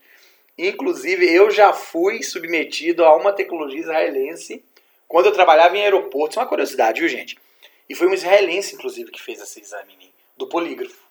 Inclusive, 0.57 1.31
eu 1.31 1.51
já 1.51 1.75
fui 1.75 2.23
submetido 2.23 3.05
a 3.05 3.15
uma 3.15 3.33
tecnologia 3.33 3.81
israelense 3.81 4.65
quando 5.07 5.27
eu 5.27 5.33
trabalhava 5.33 5.77
em 5.77 5.83
aeroportos. 5.83 6.39
É 6.39 6.41
uma 6.41 6.47
curiosidade, 6.47 7.01
viu, 7.01 7.09
gente? 7.09 7.39
E 7.87 7.95
foi 7.95 8.09
um 8.09 8.15
israelense, 8.15 8.75
inclusive, 8.75 9.11
que 9.11 9.21
fez 9.21 9.41
esse 9.43 9.61
exame 9.61 10.11
do 10.39 10.49
polígrafo. 10.49 11.07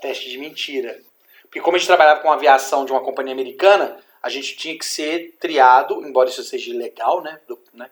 Teste 0.00 0.30
de 0.30 0.38
mentira. 0.38 0.98
Porque 1.42 1.60
como 1.60 1.76
a 1.76 1.78
gente 1.78 1.88
trabalhava 1.88 2.20
com 2.20 2.32
aviação 2.32 2.86
de 2.86 2.92
uma 2.92 3.02
companhia 3.02 3.34
americana, 3.34 3.98
a 4.22 4.30
gente 4.30 4.56
tinha 4.56 4.76
que 4.78 4.86
ser 4.86 5.36
triado, 5.38 6.02
embora 6.06 6.30
isso 6.30 6.42
seja 6.42 6.70
ilegal, 6.70 7.22
né? 7.22 7.38
Do, 7.46 7.58
né? 7.74 7.90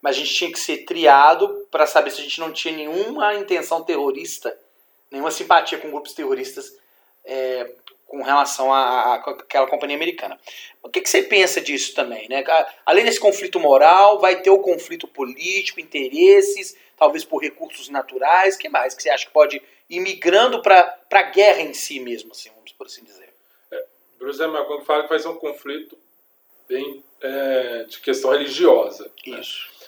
Mas 0.00 0.16
a 0.16 0.18
gente 0.18 0.34
tinha 0.34 0.52
que 0.52 0.58
ser 0.58 0.78
triado 0.78 1.66
para 1.70 1.86
saber 1.86 2.10
se 2.10 2.20
a 2.20 2.24
gente 2.24 2.40
não 2.40 2.52
tinha 2.52 2.74
nenhuma 2.74 3.34
intenção 3.34 3.82
terrorista, 3.82 4.56
nenhuma 5.10 5.30
simpatia 5.30 5.78
com 5.78 5.90
grupos 5.90 6.14
terroristas 6.14 6.74
é, 7.24 7.70
com 8.10 8.22
relação 8.22 8.74
àquela 8.74 9.68
companhia 9.68 9.96
americana. 9.96 10.38
O 10.82 10.88
que, 10.88 11.00
que, 11.00 11.08
você 11.08 11.22
pensa 11.22 11.60
disso 11.60 11.94
também? 11.94 12.28
Né? 12.28 12.42
Além 12.84 13.04
desse 13.04 13.20
conflito 13.20 13.60
moral, 13.60 14.18
vai 14.18 14.42
ter 14.42 14.50
o 14.50 14.58
conflito 14.58 15.06
político, 15.06 15.78
interesses, 15.78 16.76
talvez 16.96 17.24
por 17.24 17.40
recursos 17.40 17.88
naturais. 17.88 18.56
que 18.56 18.68
mais 18.68 18.94
que 18.94 19.02
você 19.02 19.10
acha 19.10 19.26
que 19.26 19.32
pode 19.32 19.62
ir 19.88 20.00
migrando 20.00 20.60
para 20.60 20.98
a 21.12 21.22
guerra 21.22 21.60
em 21.60 21.72
si 21.72 22.00
mesmo, 22.00 22.32
assim, 22.32 22.50
vamos 22.54 22.72
por 22.72 22.86
assim 22.86 23.04
dizer? 23.04 23.32
É, 23.70 23.84
Bruce 24.18 24.44
Macron 24.44 24.80
fala 24.82 25.04
que 25.04 25.08
vai 25.08 25.18
ser 25.20 25.28
um 25.28 25.36
conflito 25.36 25.96
bem 26.68 27.04
é, 27.20 27.84
de 27.84 28.00
questão 28.00 28.30
religiosa. 28.30 29.04
Né? 29.26 29.38
Isso. 29.40 29.68
Né? 29.68 29.79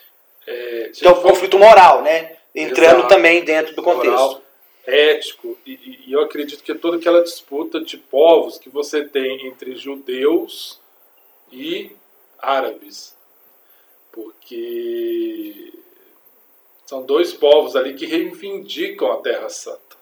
É, 0.46 0.90
então, 0.96 1.14
for... 1.16 1.30
conflito 1.30 1.58
moral, 1.58 2.02
né? 2.02 2.36
Entrando 2.54 2.98
Exato. 2.98 3.08
também 3.08 3.44
dentro 3.44 3.74
do 3.74 3.82
contexto. 3.82 4.10
Moral 4.10 4.42
ético, 4.86 5.56
e, 5.64 6.04
e 6.06 6.12
eu 6.12 6.20
acredito 6.20 6.62
que 6.62 6.74
toda 6.74 6.96
aquela 6.96 7.22
disputa 7.22 7.80
de 7.80 7.96
povos 7.96 8.58
que 8.58 8.68
você 8.68 9.04
tem 9.04 9.46
entre 9.46 9.76
judeus 9.76 10.80
e 11.50 11.94
árabes, 12.38 13.16
porque 14.10 15.72
são 16.84 17.02
dois 17.02 17.32
povos 17.32 17.76
ali 17.76 17.94
que 17.94 18.06
reivindicam 18.06 19.12
a 19.12 19.18
Terra 19.18 19.48
Santa. 19.48 19.96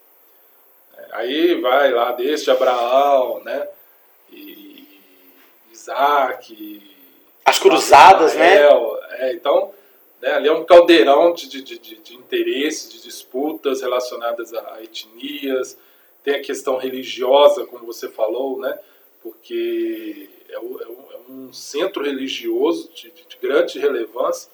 Aí 1.12 1.60
vai 1.60 1.92
lá 1.92 2.12
desde 2.12 2.50
Abraão, 2.50 3.42
né? 3.42 3.68
E 4.30 4.86
Isaac. 5.72 6.82
As 7.44 7.58
cruzadas, 7.58 8.32
Israel, 8.32 8.98
né? 9.08 9.30
É, 9.30 9.32
então, 9.32 9.72
né? 10.20 10.32
Ali 10.32 10.48
é 10.48 10.52
um 10.52 10.64
caldeirão 10.64 11.32
de, 11.32 11.48
de, 11.48 11.62
de, 11.62 11.96
de 11.96 12.14
interesses, 12.14 12.92
de 12.92 13.02
disputas 13.02 13.80
relacionadas 13.80 14.52
a 14.52 14.82
etnias, 14.82 15.76
tem 16.22 16.34
a 16.34 16.42
questão 16.42 16.76
religiosa, 16.76 17.64
como 17.66 17.86
você 17.86 18.08
falou, 18.08 18.58
né? 18.58 18.78
porque 19.22 20.28
é, 20.48 20.54
é, 20.54 20.58
um, 20.58 20.80
é 20.80 21.18
um 21.30 21.52
centro 21.52 22.02
religioso 22.02 22.90
de, 22.92 23.10
de, 23.10 23.36
grande 23.40 23.78
relevância 23.78 24.50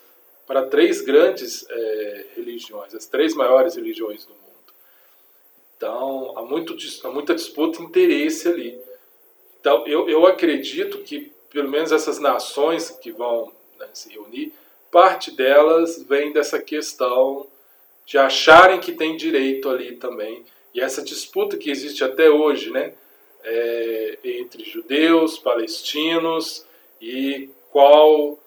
para 0.47 0.67
três 0.67 1.01
grandes 1.01 1.67
é, 1.69 2.27
religiões, 2.37 2.95
as 2.95 3.07
três 3.07 3.35
maiores 3.35 3.75
religiões 3.75 4.25
do 4.25 4.33
mundo. 4.33 4.47
Então, 5.77 6.37
há, 6.37 6.43
muito, 6.43 6.77
há 7.05 7.11
muita 7.11 7.35
disputa 7.35 7.81
e 7.81 7.85
interesse 7.85 8.49
ali. 8.49 8.81
Então, 9.61 9.87
eu, 9.87 10.09
eu 10.09 10.27
acredito 10.27 10.99
que, 10.99 11.33
pelo 11.51 11.69
menos 11.69 11.93
essas 11.93 12.19
nações 12.19 12.91
que 12.91 13.11
vão 13.11 13.53
né, 13.79 13.89
se 13.93 14.09
reunir, 14.09 14.53
parte 14.91 15.31
delas 15.31 16.03
vem 16.03 16.33
dessa 16.33 16.61
questão 16.61 17.47
de 18.05 18.17
acharem 18.19 18.81
que 18.81 18.93
tem 18.93 19.17
direito 19.17 19.69
ali 19.69 19.97
também. 19.97 20.45
E 20.73 20.81
essa 20.81 21.03
disputa 21.03 21.57
que 21.57 21.71
existe 21.71 22.05
até 22.05 22.31
hoje, 22.31 22.71
né? 22.71 22.93
É, 23.43 24.19
entre 24.25 24.65
judeus, 24.65 25.39
palestinos 25.39 26.67
e 27.01 27.49
qual, 27.71 28.39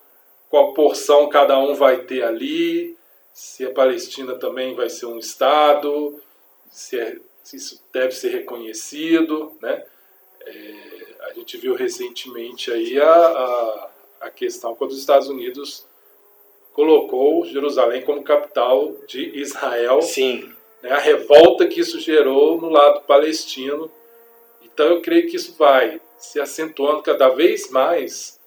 qual 0.49 0.73
porção 0.73 1.29
cada 1.29 1.57
um 1.57 1.73
vai 1.73 2.03
ter 2.03 2.23
ali, 2.23 2.97
se 3.31 3.65
a 3.65 3.71
Palestina 3.71 4.35
também 4.35 4.75
vai 4.75 4.89
ser 4.89 5.05
um 5.05 5.17
Estado, 5.17 6.21
se, 6.69 6.99
é, 6.99 7.17
se 7.41 7.55
isso 7.55 7.81
deve 7.93 8.11
ser 8.11 8.29
reconhecido. 8.29 9.53
Né? 9.61 9.85
É, 10.41 11.15
a 11.21 11.33
gente 11.33 11.57
viu 11.57 11.73
recentemente 11.75 12.71
aí 12.71 12.99
a, 12.99 13.09
a, 13.09 13.89
a 14.21 14.29
questão 14.29 14.75
quando 14.75 14.91
os 14.91 14.99
Estados 14.99 15.29
Unidos 15.29 15.85
colocou 16.73 17.45
Jerusalém 17.45 18.01
como 18.01 18.23
capital 18.23 18.93
de 19.07 19.37
Israel. 19.39 20.01
Sim. 20.01 20.51
Né, 20.81 20.91
a 20.91 20.99
revolta 20.99 21.67
que 21.67 21.79
isso 21.79 21.99
gerou 21.99 22.59
no 22.59 22.69
lado 22.69 23.01
palestino. 23.01 23.91
Então 24.61 24.87
eu 24.87 25.01
creio 25.01 25.27
que 25.27 25.35
isso 25.35 25.55
vai 25.57 25.99
se 26.17 26.39
acentuando 26.39 27.01
cada 27.01 27.29
vez 27.29 27.69
mais. 27.69 28.39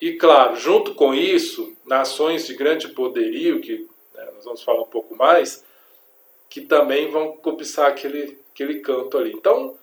E 0.00 0.12
claro, 0.12 0.56
junto 0.56 0.94
com 0.94 1.14
isso, 1.14 1.74
nações 1.84 2.46
de 2.46 2.54
grande 2.54 2.88
poderio, 2.88 3.60
que 3.60 3.86
né, 4.14 4.28
nós 4.34 4.44
vamos 4.44 4.62
falar 4.62 4.82
um 4.82 4.88
pouco 4.88 5.16
mais, 5.16 5.64
que 6.50 6.60
também 6.60 7.10
vão 7.10 7.36
cobiçar 7.36 7.88
aquele, 7.88 8.38
aquele 8.52 8.80
canto 8.80 9.16
ali. 9.16 9.32
Então, 9.32 9.78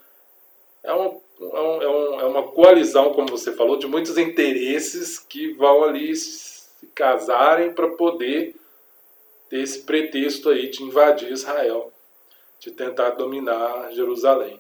é 0.84 0.93
uma, 0.93 1.17
é, 1.41 1.60
um, 1.60 2.22
é 2.22 2.25
uma 2.25 2.43
coalizão, 2.43 3.13
como 3.13 3.29
você 3.29 3.53
falou, 3.53 3.77
de 3.77 3.88
muitos 3.88 4.17
interesses 4.17 5.17
que 5.17 5.53
vão 5.53 5.84
ali 5.84 6.12
se 6.84 6.90
casarem 6.94 7.72
para 7.72 7.88
poder 7.90 8.56
ter 9.50 9.62
esse 9.62 9.80
pretexto 9.84 10.50
aí 10.50 10.70
de 10.70 10.84
invadir 10.84 11.32
Israel, 11.32 11.92
de 12.60 12.72
tentar 12.72 13.12
dominar 13.12 13.92
Jerusalém. 13.92 14.60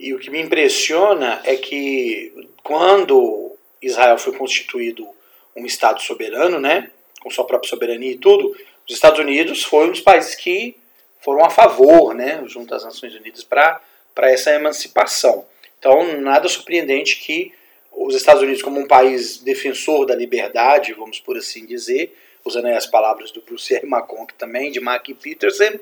E 0.00 0.12
o 0.12 0.18
que 0.18 0.30
me 0.30 0.40
impressiona 0.40 1.40
é 1.44 1.56
que 1.56 2.48
quando 2.62 3.56
Israel 3.80 4.18
foi 4.18 4.32
constituído 4.32 5.08
um 5.54 5.64
Estado 5.64 6.00
soberano, 6.00 6.58
né, 6.58 6.90
com 7.20 7.30
sua 7.30 7.44
própria 7.44 7.70
soberania 7.70 8.10
e 8.10 8.18
tudo, 8.18 8.56
os 8.88 8.94
Estados 8.94 9.20
Unidos 9.20 9.62
foi 9.62 9.86
um 9.86 9.90
dos 9.90 10.00
países 10.00 10.34
que 10.34 10.76
foram 11.20 11.44
a 11.44 11.50
favor, 11.50 12.14
né, 12.14 12.42
junto 12.46 12.74
às 12.74 12.84
Nações 12.84 13.14
Unidas, 13.14 13.44
para 13.44 13.80
essa 14.22 14.50
emancipação. 14.50 15.46
Então, 15.78 16.20
nada 16.20 16.48
surpreendente 16.48 17.20
que 17.20 17.52
os 17.94 18.14
Estados 18.14 18.42
Unidos 18.42 18.62
como 18.62 18.80
um 18.80 18.86
país 18.86 19.38
defensor 19.38 20.06
da 20.06 20.14
liberdade, 20.14 20.94
vamos 20.94 21.20
por 21.20 21.36
assim 21.36 21.66
dizer, 21.66 22.16
usando 22.44 22.66
as 22.66 22.86
palavras 22.86 23.30
do 23.30 23.42
Bruce 23.42 23.74
R. 23.74 23.86
McConaughey 23.86 24.34
também, 24.36 24.70
de 24.70 24.80
Mark 24.80 25.06
Peterson, 25.22 25.78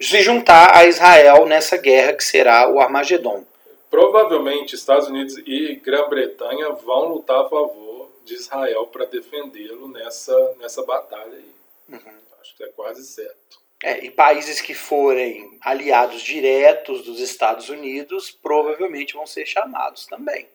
se 0.00 0.22
juntar 0.22 0.76
a 0.76 0.86
Israel 0.86 1.46
nessa 1.46 1.76
guerra 1.76 2.12
que 2.12 2.24
será 2.24 2.68
o 2.68 2.80
Armagedon. 2.80 3.44
Provavelmente 3.90 4.74
Estados 4.74 5.08
Unidos 5.08 5.38
e 5.38 5.76
Grã-Bretanha 5.76 6.70
vão 6.72 7.08
lutar 7.08 7.40
a 7.40 7.48
favor 7.48 8.10
de 8.24 8.34
Israel 8.34 8.86
para 8.88 9.06
defendê-lo 9.06 9.88
nessa, 9.88 10.54
nessa 10.58 10.84
batalha 10.84 11.36
aí. 11.36 11.50
Uhum. 11.88 12.00
Acho 12.40 12.56
que 12.56 12.64
é 12.64 12.68
quase 12.68 13.04
certo. 13.04 13.58
É, 13.82 14.04
e 14.04 14.10
países 14.10 14.60
que 14.60 14.74
forem 14.74 15.58
aliados 15.60 16.22
diretos 16.22 17.02
dos 17.02 17.20
Estados 17.20 17.68
Unidos 17.68 18.30
provavelmente 18.30 19.14
vão 19.14 19.26
ser 19.26 19.46
chamados 19.46 20.06
também. 20.06 20.48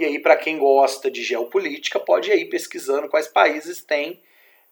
E 0.00 0.04
aí, 0.06 0.18
para 0.18 0.34
quem 0.34 0.56
gosta 0.56 1.10
de 1.10 1.22
geopolítica, 1.22 2.00
pode 2.00 2.30
ir 2.30 2.46
pesquisando 2.46 3.06
quais 3.06 3.28
países 3.28 3.82
têm, 3.82 4.18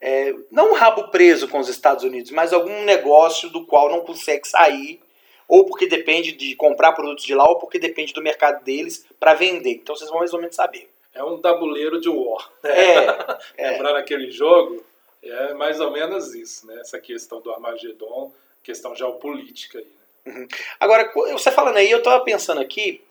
é, 0.01 0.35
não 0.51 0.71
um 0.71 0.75
rabo 0.75 1.09
preso 1.09 1.47
com 1.49 1.59
os 1.59 1.69
Estados 1.69 2.03
Unidos, 2.03 2.31
mas 2.31 2.51
algum 2.51 2.83
negócio 2.85 3.51
do 3.51 3.67
qual 3.67 3.91
não 3.91 4.01
consegue 4.01 4.49
sair, 4.49 4.99
ou 5.47 5.67
porque 5.67 5.87
depende 5.87 6.33
de 6.33 6.57
comprar 6.57 6.93
produtos 6.93 7.27
de 7.27 7.35
lá, 7.35 7.47
ou 7.47 7.59
porque 7.59 7.79
depende 7.79 8.15
do 8.15 8.23
mercado 8.23 8.65
deles 8.65 9.05
para 9.21 9.35
vender. 9.35 9.73
Então 9.73 9.95
vocês 9.95 10.09
vão 10.09 10.21
mais 10.21 10.33
ou 10.33 10.41
menos 10.41 10.57
saber. 10.57 10.89
É 11.15 11.23
um 11.23 11.39
tabuleiro 11.39 12.01
de 12.01 12.09
war. 12.09 12.51
É, 12.63 12.97
é. 13.59 13.71
Lembrar 13.73 13.99
aquele 13.99 14.31
jogo, 14.31 14.83
é 15.23 15.53
mais 15.53 15.79
ou 15.79 15.91
menos 15.91 16.35
isso, 16.35 16.67
né? 16.67 16.81
Essa 16.81 16.99
questão 16.99 17.43
do 17.43 17.53
Armagedon, 17.53 18.33
questão 18.63 18.97
geopolítica 18.97 19.79
aí. 19.79 19.87
Né? 20.25 20.33
Uhum. 20.33 20.49
Agora, 20.81 21.13
você 21.33 21.51
falando 21.51 21.77
aí, 21.77 21.91
eu 21.91 21.99
estava 21.99 22.25
pensando 22.25 22.63
aqui, 22.63 23.03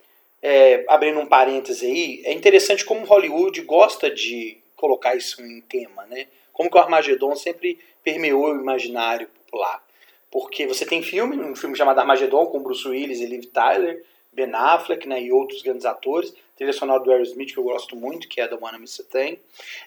é, 0.42 0.84
abrindo 0.88 1.18
um 1.20 1.26
parêntese 1.26 1.86
aí, 1.86 2.22
é 2.24 2.32
interessante 2.32 2.84
como 2.84 3.04
Hollywood 3.04 3.60
gosta 3.62 4.10
de 4.10 4.58
colocar 4.76 5.16
isso 5.16 5.42
em 5.42 5.60
tema, 5.60 6.06
né? 6.06 6.28
Como 6.52 6.70
que 6.70 6.76
o 6.76 6.80
Armagedon 6.80 7.34
sempre 7.36 7.78
permeou 8.02 8.52
o 8.52 8.60
imaginário 8.60 9.28
popular. 9.28 9.82
porque 10.30 10.66
você 10.66 10.84
tem 10.84 11.02
filme, 11.02 11.36
um 11.36 11.56
filme 11.56 11.76
chamado 11.76 11.98
Armageddon 11.98 12.46
com 12.46 12.62
Bruce 12.62 12.86
Willis 12.86 13.20
e 13.20 13.26
Liv 13.26 13.46
Tyler, 13.46 14.04
Ben 14.30 14.54
Affleck 14.54 15.08
né, 15.08 15.22
e 15.22 15.32
outros 15.32 15.62
grandes 15.62 15.86
atores. 15.86 16.34
Trilha 16.54 16.72
sonora 16.72 17.02
do 17.02 17.10
Aerosmith, 17.10 17.52
que 17.52 17.58
eu 17.58 17.64
gosto 17.64 17.96
muito, 17.96 18.28
que 18.28 18.40
é 18.40 18.46
da 18.46 18.56
One 18.56 18.78
Miss 18.78 18.98
Tem. 19.10 19.40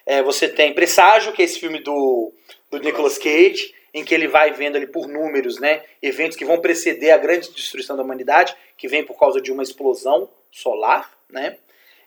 É, 0.05 0.24
você 0.24 0.50
tem 0.50 0.74
Presságio, 0.74 1.31
que 1.31 1.41
é 1.41 1.46
esse 1.46 1.60
filme 1.60 1.79
do, 1.79 2.34
do 2.72 2.79
Nicolas 2.79 3.17
Cage, 3.17 3.74
em 3.93 4.03
que 4.03 4.15
ele 4.15 4.27
vai 4.27 4.51
vendo 4.51 4.77
ali 4.77 4.88
por 4.88 5.08
números, 5.08 5.60
né, 5.60 5.84
eventos 6.01 6.38
que 6.38 6.46
vão 6.46 6.60
preceder 6.60 7.12
a 7.12 7.17
grande 7.17 7.51
destruição 7.51 7.96
da 7.96 8.03
humanidade, 8.03 8.55
que 8.77 8.88
vem 8.88 9.03
por 9.03 9.20
causa 9.20 9.39
de 9.41 9.51
uma 9.51 9.62
explosão 9.62 10.29
solar, 10.51 11.12
né, 11.29 11.58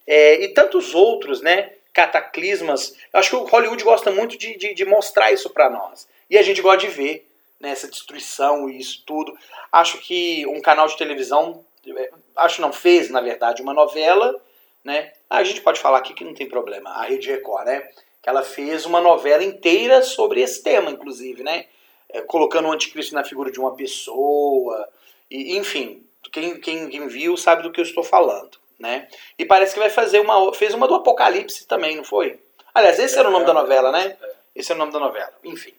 é, 0.07 0.43
e 0.43 0.49
tantos 0.49 0.95
outros, 0.95 1.41
né, 1.41 1.73
cataclismas. 1.93 2.95
Eu 3.13 3.21
acho 3.21 3.31
que 3.31 3.37
o 3.37 3.45
Hollywood 3.45 3.83
gosta 3.85 4.11
muito 4.11 4.37
de, 4.37 4.57
de, 4.57 4.75
de 4.75 4.85
mostrar 4.85 5.33
isso 5.33 5.49
para 5.51 5.71
nós. 5.71 6.09
E 6.29 6.37
a 6.37 6.43
gente 6.43 6.61
gosta 6.61 6.87
de 6.87 6.89
ver 6.89 7.29
né, 7.61 7.71
essa 7.71 7.89
destruição 7.89 8.69
e 8.69 8.79
isso 8.79 9.03
tudo. 9.07 9.37
Acho 9.73 9.99
que 9.99 10.47
um 10.47 10.61
canal 10.61 10.87
de 10.87 10.99
televisão, 10.99 11.65
é, 11.87 12.11
acho 12.37 12.61
não, 12.61 12.73
fez, 12.73 13.09
na 13.09 13.21
verdade, 13.21 13.63
uma 13.63 13.73
novela, 13.73 14.39
né? 14.83 15.13
A 15.31 15.43
gente 15.43 15.63
pode 15.63 15.81
falar 15.81 15.99
aqui 15.99 16.13
que 16.13 16.25
não 16.25 16.35
tem 16.35 16.49
problema, 16.49 16.91
a 16.91 17.05
Rede 17.05 17.31
Record, 17.31 17.67
né? 17.67 17.89
Que 18.23 18.29
ela 18.29 18.43
fez 18.43 18.85
uma 18.85 19.01
novela 19.01 19.43
inteira 19.43 20.03
sobre 20.03 20.41
esse 20.41 20.63
tema, 20.63 20.91
inclusive, 20.91 21.43
né? 21.43 21.67
É, 22.11 22.21
colocando 22.21 22.69
o 22.69 22.73
anticristo 22.73 23.15
na 23.15 23.25
figura 23.25 23.51
de 23.51 23.59
uma 23.59 23.75
pessoa, 23.75 24.89
e, 25.31 25.57
enfim, 25.57 26.07
quem, 26.35 26.61
quem, 26.61 26.89
quem 26.91 27.09
viu 27.09 27.37
sabe 27.37 27.63
do 27.63 27.73
que 27.73 27.81
eu 27.81 27.85
estou 27.85 28.05
falando, 28.05 28.59
né? 28.79 29.09
E 29.39 29.45
parece 29.45 29.73
que 29.73 29.81
vai 29.81 29.89
fazer 29.89 30.21
uma, 30.21 30.53
fez 30.53 30.75
uma 30.75 30.87
do 30.87 30.97
Apocalipse 30.97 31.67
também, 31.67 31.97
não 31.97 32.05
foi? 32.05 32.39
Aliás, 32.75 32.99
esse 32.99 33.19
era 33.19 33.29
o 33.29 33.33
nome 33.33 33.47
da 33.47 33.55
novela, 33.55 33.91
né? 33.91 34.17
Esse 34.55 34.73
é 34.73 34.75
o 34.75 34.79
nome 34.79 34.93
da 34.93 34.99
novela, 34.99 35.33
enfim. 35.43 35.73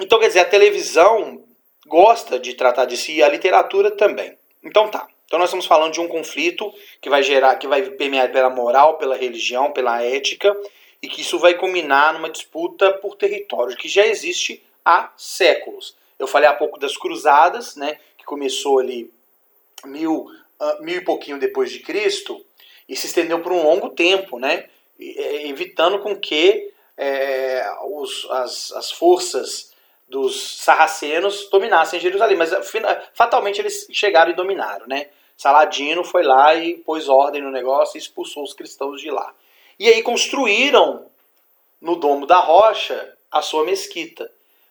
Então, 0.00 0.18
quer 0.18 0.28
dizer, 0.28 0.40
a 0.40 0.44
televisão 0.44 1.42
gosta 1.86 2.38
de 2.38 2.54
tratar 2.54 2.84
de 2.84 2.96
si 2.96 3.16
e 3.16 3.22
a 3.22 3.28
literatura 3.28 3.90
também. 3.90 4.36
Então 4.62 4.88
tá. 4.88 5.06
Então 5.24 5.38
nós 5.38 5.48
estamos 5.48 5.66
falando 5.66 5.92
de 5.92 6.00
um 6.00 6.08
conflito 6.08 6.72
que 7.00 7.08
vai 7.08 7.22
gerar, 7.22 7.56
que 7.56 7.66
vai 7.66 7.82
permear 7.82 8.30
pela 8.30 8.50
moral, 8.50 8.98
pela 8.98 9.16
religião, 9.16 9.72
pela 9.72 10.02
ética, 10.02 10.54
e 11.00 11.08
que 11.08 11.20
isso 11.20 11.38
vai 11.38 11.54
culminar 11.54 12.12
numa 12.12 12.30
disputa 12.30 12.92
por 12.94 13.16
território 13.16 13.76
que 13.76 13.88
já 13.88 14.06
existe 14.06 14.62
há 14.84 15.12
séculos. 15.16 15.96
Eu 16.18 16.26
falei 16.26 16.48
há 16.48 16.54
pouco 16.54 16.78
das 16.78 16.96
cruzadas, 16.96 17.76
né, 17.76 17.98
começou 18.26 18.78
ali 18.78 19.10
mil, 19.84 20.26
uh, 20.60 20.82
mil 20.82 20.96
e 20.96 21.04
pouquinho 21.04 21.38
depois 21.38 21.70
de 21.70 21.78
Cristo, 21.78 22.44
e 22.88 22.94
se 22.94 23.06
estendeu 23.06 23.40
por 23.40 23.52
um 23.52 23.62
longo 23.62 23.90
tempo, 23.90 24.38
né, 24.38 24.68
é, 25.00 25.48
evitando 25.48 26.00
com 26.00 26.14
que 26.14 26.72
é, 26.96 27.64
os, 27.84 28.26
as, 28.30 28.72
as 28.72 28.90
forças 28.90 29.74
dos 30.08 30.58
sarracenos 30.58 31.48
dominassem 31.50 32.00
Jerusalém, 32.00 32.36
mas 32.36 32.50
fatalmente 33.12 33.60
eles 33.60 33.86
chegaram 33.90 34.30
e 34.30 34.36
dominaram, 34.36 34.86
né? 34.86 35.08
Saladino 35.36 36.02
foi 36.04 36.22
lá 36.22 36.54
e 36.54 36.78
pôs 36.78 37.08
ordem 37.08 37.42
no 37.42 37.50
negócio 37.50 37.98
e 37.98 38.00
expulsou 38.00 38.42
os 38.42 38.54
cristãos 38.54 39.02
de 39.02 39.10
lá. 39.10 39.34
E 39.78 39.88
aí 39.88 40.02
construíram 40.02 41.06
no 41.80 41.96
domo 41.96 42.26
da 42.26 42.38
rocha 42.38 43.14
a 43.30 43.42
sua 43.42 43.64
mesquita, 43.64 44.30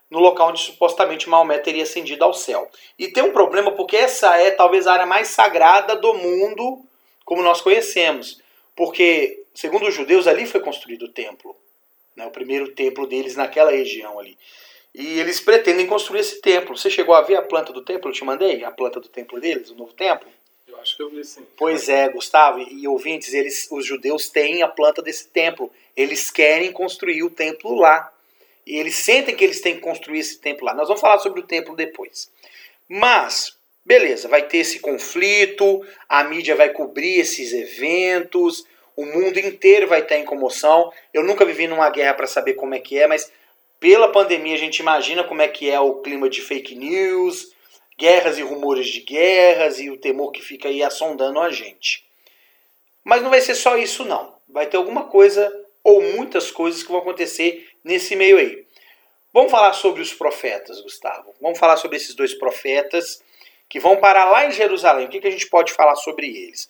no 0.10 0.20
local 0.20 0.50
onde 0.50 0.62
supostamente 0.62 1.30
Maomé 1.30 1.58
teria 1.58 1.84
ascendido 1.84 2.24
ao 2.24 2.34
céu. 2.34 2.70
E 2.98 3.08
tem 3.08 3.24
um 3.24 3.34
problema 3.34 3.72
porque 3.72 3.96
essa 3.96 4.38
é 4.38 4.52
talvez 4.52 4.88
a 4.88 4.94
área 4.94 5.06
mais 5.06 5.30
sagrada 5.30 5.96
do 5.96 6.14
mundo 6.14 6.86
como 7.24 7.42
nós 7.42 7.60
conhecemos, 7.60 8.40
porque 8.76 9.44
segundo 9.54 9.88
os 9.88 9.96
judeus 9.96 10.28
ali 10.28 10.46
foi 10.46 10.60
construído 10.60 11.04
o 11.04 11.12
templo, 11.12 11.56
né? 12.16 12.26
O 12.28 12.32
primeiro 12.32 12.72
templo 12.72 13.08
deles 13.08 13.36
naquela 13.36 13.72
região 13.72 14.20
ali. 14.20 14.38
E 14.94 15.20
eles 15.20 15.42
pretendem 15.42 15.88
construir 15.88 16.22
esse 16.22 16.40
templo. 16.40 16.78
Você 16.78 16.90
chegou 16.90 17.14
a 17.16 17.22
ver 17.22 17.36
a 17.36 17.42
planta 17.42 17.74
do 17.74 17.82
templo? 17.82 18.10
Eu 18.10 18.14
te 18.14 18.24
mandei 18.24 18.64
a 18.64 18.72
planta 18.72 19.00
do 19.00 19.10
templo 19.10 19.42
deles, 19.42 19.70
o 19.70 19.76
novo 19.76 19.92
templo? 19.92 20.30
Eu 20.66 20.80
acho 20.80 20.96
que 20.96 21.04
eu 21.04 21.10
vi 21.10 21.24
sim. 21.26 21.46
Pois 21.58 21.90
é, 21.90 22.08
Gustavo 22.08 22.60
e 22.60 22.88
ouvintes, 22.88 23.34
eles, 23.34 23.68
os 23.70 23.86
judeus 23.86 24.30
têm 24.30 24.64
a 24.64 24.68
planta 24.70 25.02
desse 25.02 25.28
templo. 25.28 25.70
Eles 25.98 26.32
querem 26.32 26.72
construir 26.72 27.24
o 27.24 27.30
templo 27.30 27.76
lá. 27.76 28.10
E 28.66 28.78
eles 28.78 28.96
sentem 28.96 29.36
que 29.36 29.44
eles 29.44 29.62
têm 29.62 29.76
que 29.76 29.82
construir 29.82 30.20
esse 30.20 30.40
templo 30.40 30.66
lá. 30.66 30.74
Nós 30.74 30.88
vamos 30.88 31.02
falar 31.02 31.20
sobre 31.20 31.40
o 31.40 31.46
templo 31.46 31.76
depois. 31.76 32.32
Mas, 32.90 33.56
beleza, 33.86 34.28
vai 34.28 34.48
ter 34.48 34.58
esse 34.58 34.80
conflito, 34.80 35.86
a 36.10 36.24
mídia 36.24 36.56
vai 36.56 36.70
cobrir 36.70 37.20
esses 37.20 37.54
eventos, 37.54 38.66
o 38.96 39.06
mundo 39.06 39.38
inteiro 39.38 39.88
vai 39.88 40.02
estar 40.02 40.18
em 40.18 40.26
comoção. 40.26 40.92
Eu 41.14 41.24
nunca 41.24 41.46
vivi 41.46 41.68
numa 41.68 41.90
guerra 41.90 42.14
para 42.14 42.28
saber 42.28 42.54
como 42.54 42.74
é 42.74 42.80
que 42.80 42.98
é, 42.98 43.08
mas 43.08 43.32
pela 43.80 44.12
pandemia, 44.12 44.56
a 44.56 44.58
gente 44.58 44.80
imagina 44.80 45.24
como 45.24 45.42
é 45.42 45.48
que 45.48 45.70
é 45.70 45.80
o 45.80 45.96
clima 45.96 46.30
de 46.30 46.42
fake 46.42 46.76
news, 46.76 47.54
guerras 47.98 48.38
e 48.38 48.42
rumores 48.42 48.88
de 48.88 49.02
guerras 49.02 49.80
e 49.80 49.90
o 49.90 49.98
temor 49.98 50.32
que 50.32 50.42
fica 50.42 50.70
aí 50.70 50.82
assondando 50.82 51.40
a 51.40 51.50
gente. 51.50 52.06
Mas 53.04 53.22
não 53.22 53.30
vai 53.30 53.42
ser 53.42 53.56
só 53.56 53.78
isso, 53.78 54.04
não. 54.04 54.34
Vai 54.50 54.66
ter 54.66 54.78
alguma 54.78 55.04
coisa 55.04 55.52
ou 55.84 56.02
muitas 56.02 56.50
coisas 56.50 56.82
que 56.82 56.90
vão 56.90 57.02
acontecer 57.02 57.68
nesse 57.86 58.18
meio 58.18 58.38
aí. 58.38 58.66
Vamos 59.32 59.50
falar 59.50 59.72
sobre 59.72 60.02
os 60.02 60.14
profetas, 60.14 60.82
Gustavo. 60.82 61.34
Vamos 61.40 61.58
falar 61.58 61.78
sobre 61.78 61.96
esses 61.96 62.14
dois 62.14 62.34
profetas 62.34 63.24
que 63.70 63.80
vão 63.80 63.96
parar 63.96 64.26
lá 64.26 64.46
em 64.46 64.52
Jerusalém. 64.52 65.06
O 65.06 65.10
que, 65.10 65.22
que 65.22 65.28
a 65.28 65.32
gente 65.32 65.48
pode 65.48 65.72
falar 65.72 65.96
sobre 65.96 66.28
eles? 66.28 66.70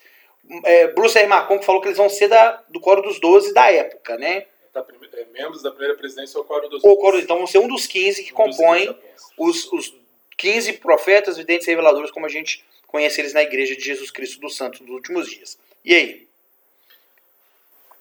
É, 0.64 0.88
Bruce 0.90 1.18
R. 1.18 1.28
Marcon 1.28 1.60
falou 1.62 1.82
que 1.82 1.88
eles 1.88 1.98
vão 1.98 2.10
ser 2.10 2.28
da, 2.28 2.62
do 2.70 2.80
coro 2.80 3.02
dos 3.02 3.20
doze 3.20 3.52
da 3.54 3.72
época, 3.72 4.16
né? 4.18 4.46
da, 4.76 4.86
é, 5.14 5.26
membros 5.32 5.62
da 5.62 5.72
primeira 5.72 5.96
presidência 5.96 6.38
ou 6.38 6.44
Coro 6.44 6.68
dos 6.68 6.84
O 6.84 6.98
Coro, 6.98 7.18
então 7.18 7.38
vão 7.38 7.48
ser 7.48 7.60
um 7.60 7.68
dos 7.68 7.88
15 7.88 8.24
que 8.24 8.34
um 8.34 8.36
compõem 8.36 8.96
os, 9.38 9.72
os 9.72 9.94
15 10.38 10.74
profetas, 10.74 11.38
videntes 11.38 11.66
e 11.66 11.70
reveladores, 11.70 12.12
como 12.12 12.26
a 12.26 12.30
gente 12.30 12.64
conhece 12.86 13.22
eles 13.22 13.34
na 13.34 13.42
igreja 13.42 13.76
de 13.76 13.82
Jesus 13.82 14.12
Cristo 14.12 14.40
dos 14.42 14.56
Santos 14.58 14.82
dos 14.82 14.90
últimos 14.90 15.30
dias. 15.30 15.58
E 15.84 15.96
aí? 15.96 16.28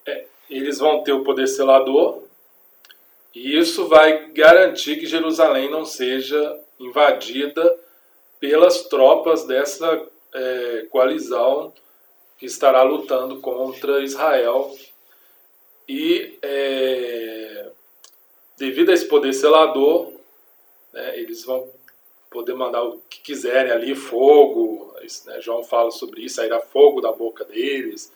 É, 0.05 0.25
eles 0.49 0.79
vão 0.79 1.01
ter 1.01 1.13
o 1.13 1.23
poder 1.23 1.47
selador, 1.47 2.23
e 3.35 3.57
isso 3.57 3.87
vai 3.89 4.31
garantir 4.31 4.97
que 4.97 5.05
Jerusalém 5.05 5.69
não 5.69 5.83
seja 5.83 6.57
invadida 6.79 7.77
pelas 8.39 8.83
tropas 8.83 9.45
dessa 9.45 10.01
é, 10.33 10.87
coalizão 10.89 11.73
que 12.37 12.45
estará 12.45 12.81
lutando 12.81 13.41
contra 13.41 14.01
Israel. 14.01 14.73
E 15.87 16.37
é, 16.41 17.69
devido 18.57 18.89
a 18.89 18.93
esse 18.93 19.05
poder 19.05 19.33
selador, 19.33 20.13
né, 20.93 21.19
eles 21.19 21.43
vão 21.43 21.69
poder 22.29 22.53
mandar 22.53 22.83
o 22.83 23.01
que 23.09 23.19
quiserem 23.19 23.71
ali, 23.71 23.95
fogo, 23.95 24.93
né, 25.25 25.41
João 25.41 25.63
fala 25.63 25.91
sobre 25.91 26.21
isso, 26.21 26.35
sairá 26.35 26.59
fogo 26.59 27.01
da 27.01 27.11
boca 27.11 27.43
deles, 27.45 28.11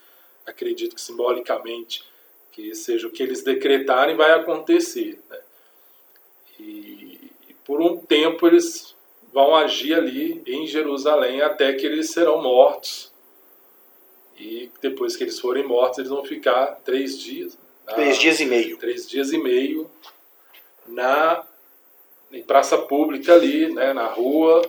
acredito 0.46 0.96
que 0.96 1.02
simbolicamente 1.02 2.04
que 2.52 2.74
seja 2.76 3.08
o 3.08 3.12
que 3.12 3.24
eles 3.24 3.44
decretarem 3.44 4.16
vai 4.16 4.32
acontecer. 4.32 5.20
Né? 5.30 5.40
E, 6.60 7.32
e 7.48 7.54
por 7.66 7.82
um 7.82 7.98
tempo 7.98 8.48
eles 8.48 8.96
vão 9.32 9.56
agir 9.56 9.94
ali 9.94 10.42
em 10.46 10.66
Jerusalém 10.66 11.42
até 11.42 11.74
que 11.74 11.86
eles 11.86 12.12
serão 12.12 12.42
mortos 12.42 13.10
e 14.40 14.72
depois 14.82 15.18
que 15.18 15.24
eles 15.26 15.40
forem 15.40 15.68
mortos, 15.68 16.00
eles 16.00 16.10
vão 16.10 16.24
ficar 16.24 16.80
três 16.86 17.20
dias. 17.20 17.58
Na, 17.86 17.94
três 17.94 18.18
dias 18.18 18.40
e 18.40 18.46
meio. 18.46 18.78
Três 18.78 19.08
dias 19.08 19.34
e 19.34 19.38
meio 19.38 19.92
na 20.88 21.46
em 22.32 22.44
praça 22.44 22.78
pública 22.78 23.34
ali, 23.34 23.74
né, 23.74 23.92
na 23.92 24.08
rua. 24.08 24.62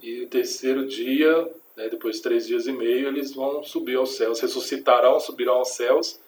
E 0.00 0.22
o 0.22 0.28
terceiro 0.28 0.86
dia, 0.86 1.50
né, 1.76 1.88
depois 1.88 2.16
de 2.16 2.22
três 2.22 2.46
dias 2.46 2.66
e 2.66 2.72
meio, 2.72 3.08
eles 3.08 3.32
vão 3.34 3.64
subir 3.64 3.96
aos 3.96 4.16
céus, 4.16 4.40
ressuscitarão, 4.40 5.18
subirão 5.18 5.54
aos 5.54 5.70
céus. 5.70 6.20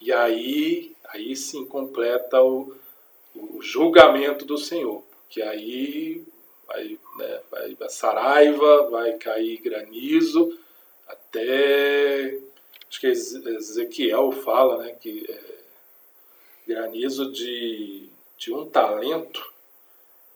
E 0.00 0.12
aí, 0.12 0.94
aí 1.08 1.34
sim 1.36 1.64
completa 1.64 2.42
o, 2.42 2.74
o 3.34 3.60
julgamento 3.60 4.44
do 4.44 4.58
Senhor. 4.58 5.02
Porque 5.24 5.42
aí 5.42 6.24
vai, 6.66 6.98
né, 7.16 7.40
vai 7.50 7.76
a 7.80 7.88
saraiva, 7.88 8.88
vai 8.90 9.12
cair 9.14 9.60
granizo 9.60 10.58
até 11.08 12.38
acho 12.88 13.00
que 13.00 13.06
Ezequiel 13.06 14.30
fala 14.32 14.84
né, 14.84 14.96
que 15.00 15.24
é, 15.28 15.38
granizo 16.66 17.32
de, 17.32 18.08
de 18.36 18.52
um 18.52 18.66
talento 18.66 19.52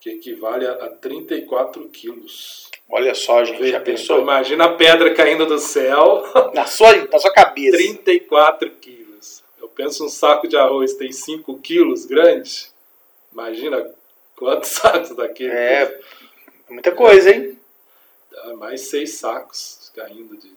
que 0.00 0.10
equivale 0.10 0.66
a, 0.66 0.72
a 0.72 0.88
34 0.88 1.88
quilos. 1.88 2.70
Olha 2.90 3.14
só, 3.14 3.44
gente, 3.44 3.70
já 3.70 3.80
pensou? 3.80 4.20
Imagina 4.20 4.64
a 4.64 4.74
pedra 4.74 5.14
caindo 5.14 5.46
do 5.46 5.58
céu. 5.58 6.22
Na 6.52 6.66
sua, 6.66 6.94
na 7.06 7.18
sua 7.18 7.32
cabeça. 7.32 7.76
34 7.76 8.70
quilos. 8.72 9.01
Eu 9.72 9.84
penso 9.84 10.04
um 10.04 10.08
saco 10.08 10.46
de 10.46 10.56
arroz 10.56 10.94
tem 10.94 11.10
5 11.10 11.58
quilos 11.58 12.04
grande. 12.04 12.70
Imagina 13.32 13.90
quantos 14.36 14.68
sacos 14.76 15.16
daquele. 15.16 15.52
É, 15.52 16.00
muita 16.68 16.92
coisa, 16.92 17.30
hein? 17.30 17.58
Mais 18.58 18.82
seis 18.82 19.14
sacos 19.14 19.90
caindo 19.94 20.36
de, 20.36 20.50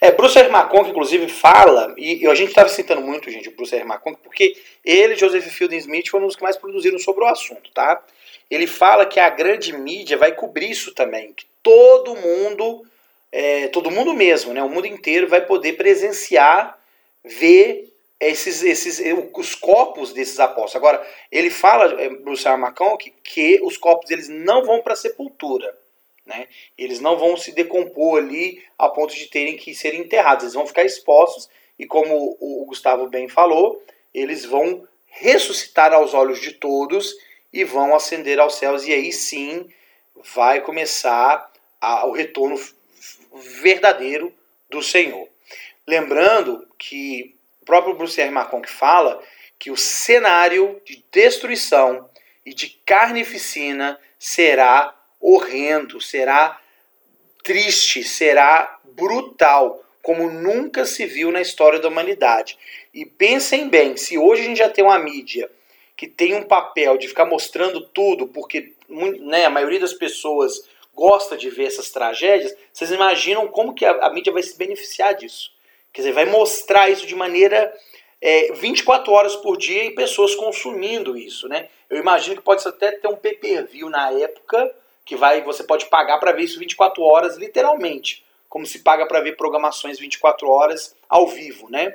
é, 0.00 0.10
Bruce 0.10 0.38
R. 0.38 0.48
McConk, 0.48 0.90
inclusive, 0.90 1.28
fala, 1.28 1.94
e 1.96 2.26
a 2.26 2.34
gente 2.34 2.48
estava 2.48 2.68
citando 2.68 3.00
muito, 3.00 3.30
gente, 3.30 3.48
o 3.48 3.52
Bruce 3.52 3.74
R. 3.74 3.84
McConk, 3.84 4.18
porque 4.22 4.56
ele 4.84 5.14
e 5.14 5.16
Joseph 5.16 5.44
Fielding 5.44 5.76
Smith 5.76 6.08
foram 6.08 6.26
os 6.26 6.34
que 6.34 6.42
mais 6.42 6.56
produziram 6.56 6.98
sobre 6.98 7.22
o 7.22 7.26
assunto, 7.28 7.70
tá? 7.72 8.02
ele 8.50 8.66
fala 8.66 9.06
que 9.06 9.18
a 9.18 9.28
grande 9.28 9.72
mídia 9.72 10.16
vai 10.16 10.32
cobrir 10.32 10.70
isso 10.70 10.92
também, 10.92 11.32
que 11.32 11.46
todo 11.62 12.14
mundo, 12.14 12.86
é, 13.32 13.68
todo 13.68 13.90
mundo 13.90 14.14
mesmo, 14.14 14.52
né, 14.52 14.62
o 14.62 14.68
mundo 14.68 14.86
inteiro 14.86 15.28
vai 15.28 15.40
poder 15.40 15.74
presenciar, 15.74 16.78
ver 17.26 17.92
esses, 18.20 18.62
esses, 18.62 19.02
os 19.34 19.54
corpos 19.54 20.12
desses 20.12 20.38
apóstolos. 20.40 20.76
Agora, 20.76 21.06
ele 21.30 21.50
fala, 21.50 21.94
Bruce 22.22 22.46
Armacão, 22.48 22.96
que, 22.96 23.10
que 23.22 23.60
os 23.62 23.76
corpos 23.76 24.10
eles 24.10 24.28
não 24.28 24.64
vão 24.64 24.80
para 24.80 24.94
a 24.94 24.96
sepultura. 24.96 25.76
Né? 26.24 26.48
Eles 26.78 27.00
não 27.00 27.18
vão 27.18 27.36
se 27.36 27.52
decompor 27.52 28.18
ali 28.18 28.62
a 28.78 28.88
ponto 28.88 29.14
de 29.14 29.26
terem 29.26 29.56
que 29.56 29.74
ser 29.74 29.94
enterrados. 29.94 30.44
Eles 30.44 30.54
vão 30.54 30.66
ficar 30.66 30.84
expostos 30.84 31.48
e, 31.78 31.86
como 31.86 32.36
o 32.40 32.64
Gustavo 32.66 33.08
bem 33.08 33.28
falou, 33.28 33.82
eles 34.14 34.44
vão 34.44 34.86
ressuscitar 35.06 35.92
aos 35.92 36.14
olhos 36.14 36.40
de 36.40 36.52
todos 36.52 37.14
e 37.52 37.64
vão 37.64 37.94
ascender 37.94 38.40
aos 38.40 38.54
céus. 38.54 38.86
E 38.86 38.92
aí 38.92 39.12
sim 39.12 39.68
vai 40.34 40.60
começar 40.60 41.52
a, 41.80 42.06
o 42.06 42.12
retorno 42.12 42.58
verdadeiro 43.32 44.32
do 44.70 44.82
Senhor. 44.82 45.28
Lembrando 45.86 46.66
que 46.78 47.36
próprio 47.64 47.94
Bruce 47.94 48.20
R. 48.20 48.30
Marcon 48.30 48.62
que 48.62 48.70
fala 48.70 49.22
que 49.58 49.70
o 49.70 49.76
cenário 49.76 50.80
de 50.84 51.04
destruição 51.10 52.08
e 52.44 52.54
de 52.54 52.68
carnificina 52.86 53.98
será 54.18 54.94
horrendo, 55.20 56.00
será 56.00 56.60
triste, 57.42 58.04
será 58.04 58.78
brutal, 58.84 59.84
como 60.02 60.30
nunca 60.30 60.84
se 60.84 61.04
viu 61.06 61.32
na 61.32 61.40
história 61.40 61.80
da 61.80 61.88
humanidade. 61.88 62.58
E 62.94 63.04
pensem 63.04 63.68
bem, 63.68 63.96
se 63.96 64.16
hoje 64.16 64.42
a 64.42 64.44
gente 64.44 64.58
já 64.58 64.68
tem 64.68 64.84
uma 64.84 64.98
mídia 64.98 65.50
que 65.96 66.06
tem 66.06 66.34
um 66.34 66.42
papel 66.42 66.98
de 66.98 67.08
ficar 67.08 67.24
mostrando 67.24 67.80
tudo, 67.80 68.28
porque 68.28 68.74
né, 68.88 69.46
a 69.46 69.50
maioria 69.50 69.80
das 69.80 69.94
pessoas 69.94 70.68
gosta 70.94 71.36
de 71.36 71.50
ver 71.50 71.66
essas 71.66 71.90
tragédias, 71.90 72.54
vocês 72.72 72.90
imaginam 72.90 73.48
como 73.48 73.74
que 73.74 73.84
a, 73.84 73.92
a 74.06 74.10
mídia 74.12 74.32
vai 74.32 74.42
se 74.42 74.56
beneficiar 74.56 75.14
disso? 75.14 75.55
Quer 75.96 76.02
dizer, 76.02 76.12
vai 76.12 76.26
mostrar 76.26 76.90
isso 76.90 77.06
de 77.06 77.14
maneira 77.14 77.74
é, 78.20 78.52
24 78.52 79.10
horas 79.10 79.34
por 79.34 79.56
dia 79.56 79.82
e 79.82 79.94
pessoas 79.94 80.34
consumindo 80.34 81.16
isso, 81.16 81.48
né? 81.48 81.70
Eu 81.88 81.96
imagino 81.96 82.36
que 82.36 82.42
pode 82.42 82.68
até 82.68 82.92
ter 82.92 83.08
um 83.08 83.16
pay-per-view 83.16 83.88
na 83.88 84.10
época 84.12 84.74
que 85.06 85.16
vai, 85.16 85.42
você 85.42 85.64
pode 85.64 85.86
pagar 85.86 86.18
para 86.18 86.32
ver 86.32 86.42
isso 86.42 86.58
24 86.58 87.02
horas, 87.02 87.38
literalmente, 87.38 88.22
como 88.46 88.66
se 88.66 88.80
paga 88.80 89.06
para 89.06 89.22
ver 89.22 89.38
programações 89.38 89.98
24 89.98 90.46
horas 90.50 90.94
ao 91.08 91.26
vivo, 91.28 91.70
né? 91.70 91.94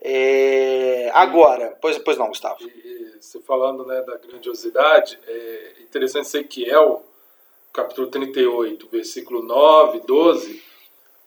É, 0.00 1.10
agora, 1.12 1.76
pois, 1.80 1.98
pois 1.98 2.16
não, 2.16 2.28
Gustavo. 2.28 2.62
E, 2.62 3.16
você 3.20 3.40
falando 3.40 3.84
né, 3.84 4.00
da 4.02 4.16
grandiosidade, 4.16 5.18
é 5.26 5.72
interessante 5.80 6.28
Ezequiel, 6.28 7.04
capítulo 7.72 8.06
38, 8.06 8.88
versículo 8.92 9.42
9, 9.42 10.02
12, 10.06 10.62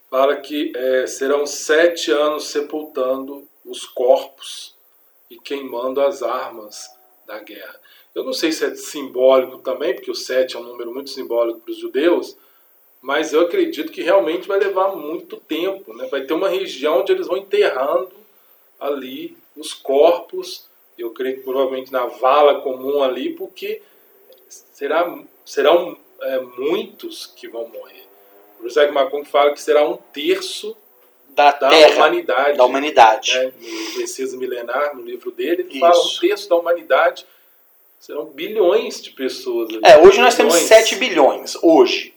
fala 0.09 0.37
que 0.37 0.71
é, 0.75 1.07
serão 1.07 1.45
sete 1.45 2.11
anos 2.11 2.45
sepultando 2.45 3.47
os 3.65 3.85
corpos 3.85 4.75
e 5.29 5.37
queimando 5.37 6.01
as 6.01 6.23
armas 6.23 6.89
da 7.25 7.39
guerra. 7.39 7.79
Eu 8.15 8.23
não 8.23 8.33
sei 8.33 8.51
se 8.51 8.65
é 8.65 8.73
simbólico 8.73 9.59
também, 9.59 9.93
porque 9.93 10.09
o 10.09 10.15
sete 10.15 10.55
é 10.55 10.59
um 10.59 10.63
número 10.63 10.93
muito 10.93 11.09
simbólico 11.09 11.59
para 11.59 11.71
os 11.71 11.77
judeus, 11.77 12.37
mas 13.01 13.31
eu 13.31 13.41
acredito 13.41 13.91
que 13.91 14.01
realmente 14.01 14.47
vai 14.47 14.59
levar 14.59 14.95
muito 14.95 15.37
tempo. 15.37 15.93
Né? 15.93 16.07
Vai 16.07 16.25
ter 16.25 16.33
uma 16.33 16.49
região 16.49 17.01
onde 17.01 17.11
eles 17.11 17.27
vão 17.27 17.37
enterrando 17.37 18.11
ali 18.79 19.37
os 19.55 19.73
corpos, 19.73 20.67
eu 20.97 21.11
creio 21.11 21.37
que 21.37 21.43
provavelmente 21.43 21.91
na 21.91 22.05
vala 22.05 22.61
comum 22.61 23.03
ali, 23.03 23.33
porque 23.33 23.81
será, 24.47 25.15
serão 25.45 25.97
é, 26.21 26.39
muitos 26.39 27.27
que 27.27 27.47
vão 27.47 27.67
morrer. 27.67 28.06
O 28.59 28.63
José 28.63 28.89
Macron 28.91 29.23
fala 29.23 29.53
que 29.53 29.61
será 29.61 29.87
um 29.87 29.97
terço 29.97 30.75
da, 31.29 31.51
da 31.51 31.69
terra, 31.69 31.95
humanidade. 31.95 32.57
Da 32.57 32.65
humanidade. 32.65 33.33
Né? 33.33 33.51
No 33.61 33.99
Messias 33.99 34.33
Milenar, 34.33 34.95
no 34.95 35.03
livro 35.03 35.31
dele, 35.31 35.61
ele 35.61 35.69
Isso. 35.69 35.79
fala 35.79 36.03
um 36.03 36.19
terço 36.19 36.49
da 36.49 36.55
humanidade. 36.55 37.25
Serão 37.99 38.25
bilhões 38.25 39.01
de 39.01 39.11
pessoas. 39.11 39.69
Ali. 39.69 39.81
É, 39.83 39.97
hoje 39.99 40.19
nós 40.19 40.35
temos 40.35 40.55
7 40.55 40.95
bilhões. 40.95 41.55
Hoje. 41.61 42.13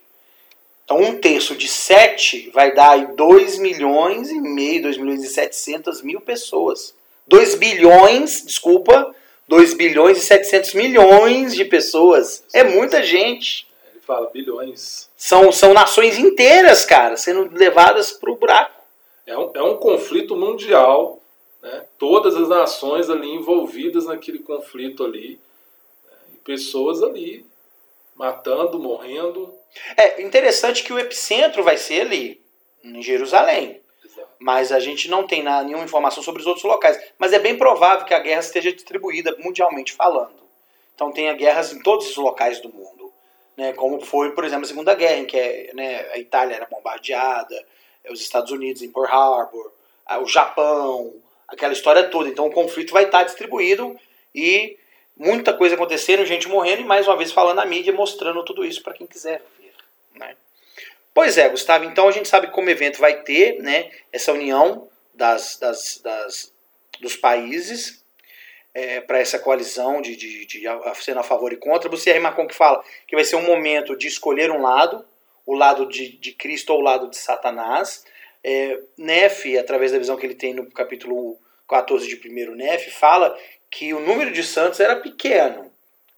Então, 0.84 0.98
um 0.98 1.18
terço 1.18 1.54
de 1.54 1.68
7 1.68 2.50
vai 2.52 2.74
dar 2.74 2.92
aí 2.92 3.14
2 3.14 3.58
milhões 3.58 4.30
e 4.30 4.40
meio, 4.40 4.82
2 4.82 4.96
milhões 4.96 5.22
e 5.22 5.28
700 5.28 6.02
mil 6.02 6.20
pessoas. 6.20 6.94
2 7.28 7.54
bilhões, 7.54 8.44
desculpa, 8.44 9.14
2 9.46 9.74
bilhões 9.74 10.18
e 10.18 10.20
700 10.20 10.74
milhões 10.74 11.54
de 11.54 11.64
pessoas. 11.64 12.42
É 12.52 12.64
muita 12.64 13.02
gente 13.02 13.68
fala, 14.10 14.28
bilhões. 14.30 15.08
São, 15.16 15.52
são 15.52 15.72
nações 15.72 16.18
inteiras, 16.18 16.84
cara, 16.84 17.16
sendo 17.16 17.48
levadas 17.56 18.10
para 18.10 18.32
o 18.32 18.34
buraco. 18.34 18.82
É 19.24 19.38
um, 19.38 19.50
é 19.54 19.62
um 19.62 19.76
conflito 19.76 20.34
mundial, 20.34 21.22
né? 21.62 21.84
todas 21.96 22.34
as 22.34 22.48
nações 22.48 23.08
ali 23.08 23.30
envolvidas 23.30 24.06
naquele 24.06 24.40
conflito 24.40 25.04
ali, 25.04 25.38
né? 26.04 26.16
e 26.34 26.38
pessoas 26.38 27.04
ali 27.04 27.46
matando, 28.16 28.80
morrendo. 28.80 29.54
É 29.96 30.20
interessante 30.20 30.82
que 30.82 30.92
o 30.92 30.98
epicentro 30.98 31.62
vai 31.62 31.76
ser 31.76 32.00
ali, 32.00 32.40
em 32.82 33.00
Jerusalém. 33.00 33.80
Exato. 34.04 34.28
Mas 34.40 34.72
a 34.72 34.80
gente 34.80 35.08
não 35.08 35.24
tem 35.24 35.44
nenhuma 35.44 35.84
informação 35.84 36.20
sobre 36.20 36.40
os 36.40 36.46
outros 36.46 36.64
locais. 36.64 37.00
Mas 37.16 37.32
é 37.32 37.38
bem 37.38 37.56
provável 37.56 38.04
que 38.04 38.12
a 38.12 38.18
guerra 38.18 38.40
esteja 38.40 38.72
distribuída 38.72 39.36
mundialmente 39.38 39.92
falando. 39.92 40.40
Então 40.96 41.12
tenha 41.12 41.32
guerras 41.32 41.72
em 41.72 41.80
todos 41.80 42.10
os 42.10 42.16
locais 42.16 42.60
do 42.60 42.68
mundo 42.68 42.99
né, 43.56 43.72
como 43.72 44.00
foi, 44.00 44.32
por 44.32 44.44
exemplo, 44.44 44.64
a 44.64 44.68
Segunda 44.68 44.94
Guerra, 44.94 45.16
em 45.16 45.26
que 45.26 45.70
né, 45.74 46.06
a 46.12 46.18
Itália 46.18 46.56
era 46.56 46.66
bombardeada, 46.66 47.64
os 48.08 48.20
Estados 48.20 48.50
Unidos 48.50 48.82
em 48.82 48.90
Pearl 48.90 49.06
Harbor, 49.06 49.72
o 50.22 50.26
Japão, 50.26 51.14
aquela 51.46 51.72
história 51.72 52.04
toda. 52.04 52.28
Então 52.28 52.46
o 52.46 52.52
conflito 52.52 52.92
vai 52.92 53.04
estar 53.04 53.22
distribuído 53.24 53.98
e 54.34 54.76
muita 55.16 55.52
coisa 55.52 55.74
acontecendo, 55.74 56.24
gente 56.24 56.48
morrendo 56.48 56.82
e 56.82 56.84
mais 56.84 57.06
uma 57.06 57.16
vez 57.16 57.32
falando 57.32 57.56
na 57.56 57.66
mídia, 57.66 57.92
mostrando 57.92 58.44
tudo 58.44 58.64
isso 58.64 58.82
para 58.82 58.94
quem 58.94 59.06
quiser 59.06 59.42
ver. 59.58 59.72
Né? 60.14 60.34
Pois 61.12 61.36
é, 61.36 61.48
Gustavo, 61.48 61.84
então 61.84 62.08
a 62.08 62.12
gente 62.12 62.28
sabe 62.28 62.48
como 62.48 62.68
o 62.68 62.70
evento 62.70 62.98
vai 62.98 63.22
ter 63.22 63.60
né, 63.60 63.90
essa 64.12 64.32
união 64.32 64.88
das, 65.14 65.58
das, 65.58 66.00
das 66.02 66.52
dos 67.00 67.16
países 67.16 67.99
é, 68.74 69.00
para 69.00 69.18
essa 69.18 69.38
coalizão 69.38 70.00
de, 70.00 70.16
de, 70.16 70.46
de, 70.46 70.62
sendo 71.00 71.20
a 71.20 71.24
favor 71.24 71.52
e 71.52 71.56
contra. 71.56 71.88
Você 71.88 72.10
é 72.10 72.18
Macron 72.18 72.46
que 72.46 72.54
fala 72.54 72.82
que 73.06 73.14
vai 73.14 73.24
ser 73.24 73.36
um 73.36 73.46
momento 73.46 73.96
de 73.96 74.06
escolher 74.06 74.50
um 74.50 74.62
lado, 74.62 75.04
o 75.44 75.54
lado 75.54 75.86
de, 75.86 76.16
de 76.18 76.32
Cristo 76.32 76.72
ou 76.72 76.80
o 76.80 76.82
lado 76.82 77.08
de 77.08 77.16
Satanás. 77.16 78.04
É, 78.42 78.80
através 79.58 79.92
da 79.92 79.98
visão 79.98 80.16
que 80.16 80.24
ele 80.24 80.34
tem 80.34 80.54
no 80.54 80.70
capítulo 80.70 81.36
14 81.68 82.08
de 82.08 82.28
1 82.28 82.54
Nefe, 82.54 82.90
fala 82.90 83.36
que 83.70 83.94
o 83.94 84.00
número 84.00 84.32
de 84.32 84.42
santos 84.42 84.80
era 84.80 84.96
pequeno, 84.96 85.70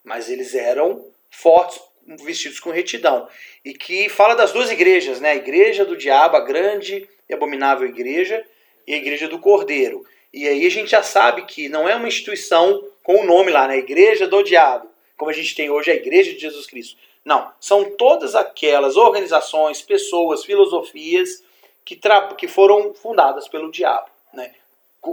mas 0.02 0.30
eles 0.30 0.54
eram 0.54 1.04
fortes, 1.30 1.80
vestidos 2.24 2.60
com 2.60 2.70
retidão. 2.70 3.28
E 3.64 3.74
que 3.74 4.08
fala 4.08 4.34
das 4.34 4.52
duas 4.52 4.70
igrejas, 4.70 5.20
né? 5.20 5.30
a 5.30 5.36
igreja 5.36 5.84
do 5.84 5.96
diabo, 5.96 6.36
a 6.36 6.40
grande 6.40 7.08
e 7.28 7.34
abominável 7.34 7.86
igreja, 7.86 8.44
e 8.86 8.94
a 8.94 8.96
igreja 8.96 9.28
do 9.28 9.38
cordeiro. 9.38 10.04
E 10.32 10.48
aí 10.48 10.66
a 10.66 10.70
gente 10.70 10.90
já 10.90 11.02
sabe 11.02 11.42
que 11.42 11.68
não 11.68 11.88
é 11.88 11.94
uma 11.94 12.08
instituição 12.08 12.82
com 13.02 13.16
o 13.16 13.26
nome 13.26 13.50
lá, 13.50 13.68
né? 13.68 13.78
Igreja 13.78 14.26
do 14.26 14.42
Diabo, 14.42 14.88
como 15.16 15.30
a 15.30 15.34
gente 15.34 15.54
tem 15.54 15.70
hoje 15.70 15.90
a 15.90 15.94
Igreja 15.94 16.32
de 16.32 16.38
Jesus 16.38 16.66
Cristo. 16.66 16.96
Não, 17.24 17.52
são 17.60 17.96
todas 17.96 18.34
aquelas 18.34 18.96
organizações, 18.96 19.80
pessoas, 19.80 20.44
filosofias 20.44 21.42
que, 21.84 21.98
que 22.36 22.48
foram 22.48 22.92
fundadas 22.94 23.48
pelo 23.48 23.70
diabo, 23.70 24.08
né? 24.32 24.54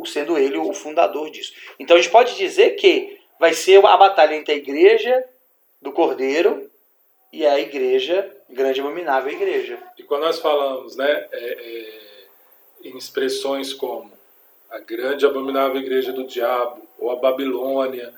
sendo 0.06 0.38
ele 0.38 0.58
o 0.58 0.74
fundador 0.74 1.30
disso. 1.30 1.54
Então 1.80 1.98
a 1.98 2.02
gente 2.02 2.12
pode 2.12 2.36
dizer 2.36 2.72
que 2.72 3.20
vai 3.40 3.54
ser 3.54 3.84
a 3.86 3.98
batalha 3.98 4.36
entre 4.36 4.54
a 4.54 4.58
igreja 4.58 5.24
do 5.82 5.92
Cordeiro 5.92 6.70
e 7.32 7.46
a 7.46 7.60
igreja, 7.60 8.36
grande 8.50 8.82
abominável 8.82 9.32
igreja. 9.32 9.80
E 9.98 10.04
quando 10.04 10.22
nós 10.22 10.40
falamos 10.40 10.96
né, 10.96 11.28
é, 11.32 11.38
é, 11.42 12.90
em 12.90 12.98
expressões 12.98 13.74
como 13.74 14.12
a 14.70 14.80
grande 14.80 15.26
abominável 15.26 15.82
igreja 15.82 16.14
do 16.14 16.26
diabo, 16.26 16.82
ou 16.98 17.12
a 17.12 17.16
Babilônia, 17.16 18.14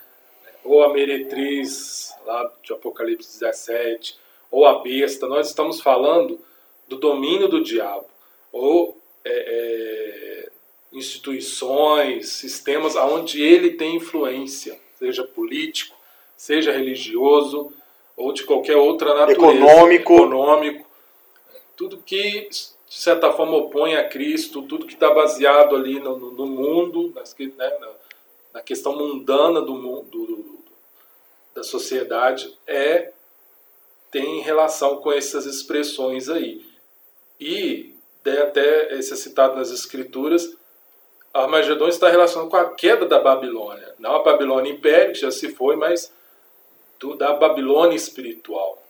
ou 0.64 0.84
a 0.84 0.94
meretriz, 0.94 2.14
lá 2.26 2.52
de 2.64 2.74
Apocalipse 2.74 3.40
17, 3.40 4.18
ou 4.50 4.66
a 4.66 4.80
besta. 4.80 5.28
Nós 5.28 5.48
estamos 5.48 5.82
falando 5.82 6.40
do 6.88 6.98
domínio 6.98 7.48
do 7.48 7.64
diabo, 7.64 8.06
ou 8.52 8.98
é, 9.24 9.32
é, 9.32 10.50
instituições, 10.92 12.30
sistemas 12.30 12.96
onde 12.96 13.42
ele 13.42 13.72
tem 13.72 13.96
influência, 13.96 14.78
seja 14.96 15.24
político, 15.24 15.96
seja 16.36 16.72
religioso, 16.72 17.72
ou 18.18 18.34
de 18.34 18.44
qualquer 18.44 18.76
outra 18.76 19.14
natureza. 19.14 19.40
Econômico. 19.40 20.14
Econômico. 20.14 20.92
Tudo 21.78 21.98
que 21.98 22.50
de 22.92 22.98
certa 22.98 23.32
forma, 23.32 23.56
opõe 23.56 23.96
a 23.96 24.10
Cristo, 24.10 24.64
tudo 24.64 24.86
que 24.86 24.96
está 24.96 25.10
baseado 25.14 25.78
ali 25.78 25.98
no, 25.98 26.20
no, 26.20 26.32
no 26.32 26.46
mundo, 26.46 27.14
nas, 27.16 27.34
né, 27.40 27.78
na, 27.80 27.90
na, 28.56 28.62
questão 28.62 28.94
mundana 28.94 29.62
do 29.62 29.76
mundo, 29.76 30.10
do, 30.10 30.26
do, 30.26 30.60
da 31.56 31.64
sociedade 31.64 32.54
é 32.68 33.14
tem 34.12 34.42
relação 34.42 34.98
com 34.98 35.10
essas 35.10 35.46
expressões 35.46 36.28
aí. 36.28 36.66
E 37.40 37.96
até 38.26 38.94
esse 38.96 39.14
é 39.14 39.16
citado 39.16 39.56
nas 39.56 39.72
escrituras, 39.72 40.54
Armagedon 41.34 41.88
está 41.88 42.10
relacionado 42.10 42.50
com 42.50 42.58
a 42.58 42.74
queda 42.74 43.06
da 43.06 43.22
Babilônia. 43.22 43.96
Não 44.00 44.18
a 44.18 44.24
Babilônia 44.24 44.70
Império, 44.70 45.14
que 45.14 45.22
já 45.22 45.32
se 45.32 45.54
foi, 45.54 45.78
mas 45.78 46.14
do, 47.00 47.16
da 47.16 47.32
Babilônia 47.32 47.96
espiritual. 47.96 48.81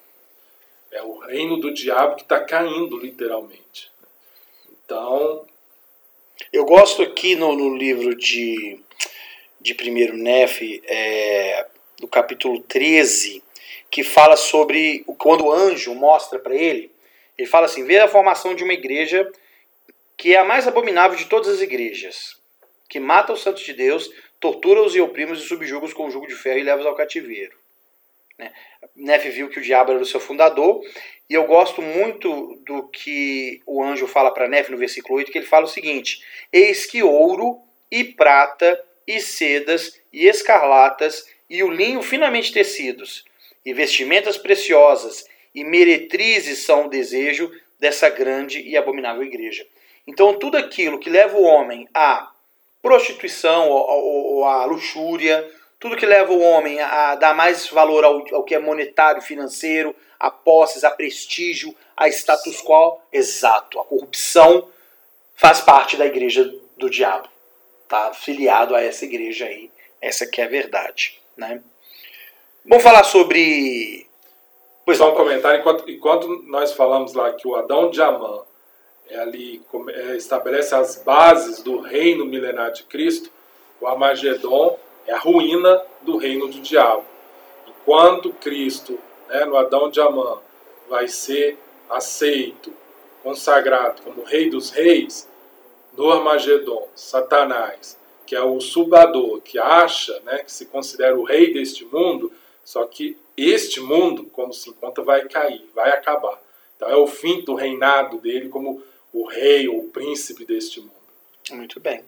É 0.91 1.01
o 1.01 1.19
reino 1.19 1.57
do 1.57 1.73
diabo 1.73 2.15
que 2.15 2.23
está 2.23 2.39
caindo, 2.41 2.97
literalmente. 2.97 3.89
Então. 4.83 5.45
Eu 6.51 6.65
gosto 6.65 7.01
aqui 7.01 7.35
no, 7.35 7.55
no 7.55 7.75
livro 7.77 8.15
de, 8.15 8.79
de 9.59 9.73
1 9.73 10.17
Nef, 10.17 10.81
é, 10.85 11.67
do 11.99 12.07
capítulo 12.07 12.59
13, 12.61 13.41
que 13.89 14.03
fala 14.03 14.35
sobre 14.35 15.05
quando 15.17 15.45
o 15.45 15.51
anjo 15.51 15.93
mostra 15.93 16.39
para 16.39 16.55
ele. 16.55 16.91
Ele 17.37 17.47
fala 17.47 17.67
assim: 17.67 17.85
vê 17.85 17.99
a 17.99 18.07
formação 18.07 18.53
de 18.53 18.63
uma 18.63 18.73
igreja 18.73 19.31
que 20.17 20.35
é 20.35 20.39
a 20.39 20.43
mais 20.43 20.67
abominável 20.67 21.17
de 21.17 21.25
todas 21.25 21.47
as 21.47 21.61
igrejas, 21.61 22.37
que 22.89 22.99
mata 22.99 23.33
os 23.33 23.41
santos 23.41 23.63
de 23.63 23.73
Deus, 23.73 24.11
tortura-os 24.39 24.95
e 24.95 25.01
oprime-os 25.01 25.41
e 25.41 25.47
subjuga-os 25.47 25.93
com 25.93 26.05
o 26.05 26.11
jugo 26.11 26.27
de 26.27 26.35
ferro 26.35 26.59
e 26.59 26.63
leva-os 26.63 26.85
ao 26.85 26.95
cativeiro. 26.95 27.60
Né? 28.37 29.17
Viu 29.17 29.49
que 29.49 29.59
o 29.59 29.61
diabo 29.61 29.91
era 29.91 30.01
o 30.01 30.05
seu 30.05 30.19
fundador, 30.19 30.81
e 31.29 31.33
eu 31.33 31.45
gosto 31.45 31.81
muito 31.81 32.59
do 32.65 32.87
que 32.89 33.61
o 33.65 33.83
anjo 33.83 34.07
fala 34.07 34.33
para 34.33 34.47
Nefe 34.47 34.71
no 34.71 34.77
versículo 34.77 35.17
8, 35.17 35.31
que 35.31 35.37
ele 35.37 35.45
fala 35.45 35.65
o 35.65 35.69
seguinte: 35.69 36.23
Eis 36.51 36.85
que 36.85 37.03
ouro 37.03 37.59
e 37.89 38.03
prata 38.03 38.81
e 39.07 39.19
sedas 39.19 39.99
e 40.11 40.27
escarlatas 40.27 41.29
e 41.49 41.63
o 41.63 41.69
linho 41.69 42.01
finamente 42.01 42.53
tecidos, 42.53 43.25
e 43.65 43.73
vestimentas 43.73 44.37
preciosas 44.37 45.25
e 45.53 45.63
meretrizes 45.63 46.63
são 46.63 46.85
o 46.85 46.89
desejo 46.89 47.51
dessa 47.79 48.09
grande 48.09 48.61
e 48.61 48.77
abominável 48.77 49.23
igreja. 49.23 49.65
Então, 50.07 50.37
tudo 50.37 50.57
aquilo 50.57 50.99
que 50.99 51.09
leva 51.09 51.37
o 51.37 51.43
homem 51.43 51.87
à 51.93 52.31
prostituição 52.81 53.69
ou 53.69 54.45
à 54.45 54.65
luxúria, 54.65 55.47
tudo 55.81 55.97
que 55.97 56.05
leva 56.05 56.31
o 56.31 56.39
homem 56.39 56.79
a 56.79 57.15
dar 57.15 57.33
mais 57.33 57.67
valor 57.67 58.05
ao, 58.05 58.23
ao 58.35 58.43
que 58.43 58.53
é 58.53 58.59
monetário, 58.59 59.19
financeiro, 59.19 59.95
a 60.19 60.29
posses, 60.29 60.83
a 60.83 60.91
prestígio, 60.91 61.75
a 61.97 62.07
status 62.07 62.61
quo, 62.61 63.01
exato, 63.11 63.79
a 63.79 63.83
corrupção 63.83 64.69
faz 65.33 65.59
parte 65.59 65.97
da 65.97 66.05
igreja 66.05 66.53
do 66.77 66.87
diabo. 66.87 67.27
Tá 67.87 68.13
filiado 68.13 68.75
a 68.75 68.81
essa 68.81 69.05
igreja 69.05 69.45
aí, 69.45 69.71
essa 69.99 70.27
que 70.27 70.39
é 70.39 70.45
a 70.45 70.47
verdade, 70.47 71.19
né? 71.35 71.63
Vamos 72.63 72.83
falar 72.83 73.03
sobre 73.03 74.05
Pois 74.85 74.99
Só 74.99 75.11
um 75.11 75.15
comentário, 75.15 75.61
enquanto, 75.61 75.89
enquanto 75.89 76.27
nós 76.43 76.73
falamos 76.73 77.13
lá 77.13 77.33
que 77.33 77.47
o 77.47 77.55
Adão 77.55 77.89
de 77.89 77.99
Amã 78.03 78.43
é 79.09 79.17
ali, 79.17 79.63
é, 79.89 80.15
estabelece 80.15 80.75
as 80.75 80.97
bases 81.03 81.63
do 81.63 81.79
reino 81.79 82.23
milenar 82.23 82.71
de 82.71 82.83
Cristo, 82.83 83.31
o 83.79 83.87
Armagedon 83.87 84.77
a 85.11 85.19
ruína 85.19 85.81
do 86.01 86.17
reino 86.17 86.47
do 86.47 86.59
diabo. 86.59 87.05
Enquanto 87.67 88.31
Cristo, 88.33 88.99
né, 89.27 89.45
no 89.45 89.57
Adão 89.57 89.89
de 89.89 89.99
Amã, 89.99 90.39
vai 90.89 91.07
ser 91.07 91.57
aceito, 91.89 92.73
consagrado 93.23 94.01
como 94.01 94.23
Rei 94.23 94.49
dos 94.49 94.69
Reis, 94.71 95.29
no 95.95 96.09
Armagedon, 96.09 96.87
Satanás, 96.95 97.97
que 98.25 98.35
é 98.35 98.41
o 98.41 98.59
subador, 98.61 99.41
que 99.41 99.59
acha, 99.59 100.19
né, 100.21 100.39
que 100.39 100.51
se 100.51 100.65
considera 100.65 101.17
o 101.17 101.23
rei 101.23 101.53
deste 101.53 101.83
mundo, 101.85 102.31
só 102.63 102.85
que 102.85 103.17
este 103.35 103.81
mundo, 103.81 104.25
como 104.31 104.53
se 104.53 104.69
encontra, 104.69 105.03
vai 105.03 105.27
cair, 105.27 105.69
vai 105.75 105.89
acabar. 105.89 106.41
Então 106.75 106.89
é 106.89 106.95
o 106.95 107.07
fim 107.07 107.41
do 107.41 107.55
reinado 107.55 108.19
dele 108.19 108.49
como 108.49 108.81
o 109.11 109.25
rei 109.27 109.67
ou 109.67 109.79
o 109.79 109.89
príncipe 109.89 110.45
deste 110.45 110.79
mundo. 110.79 110.93
Muito 111.51 111.79
bem. 111.79 112.03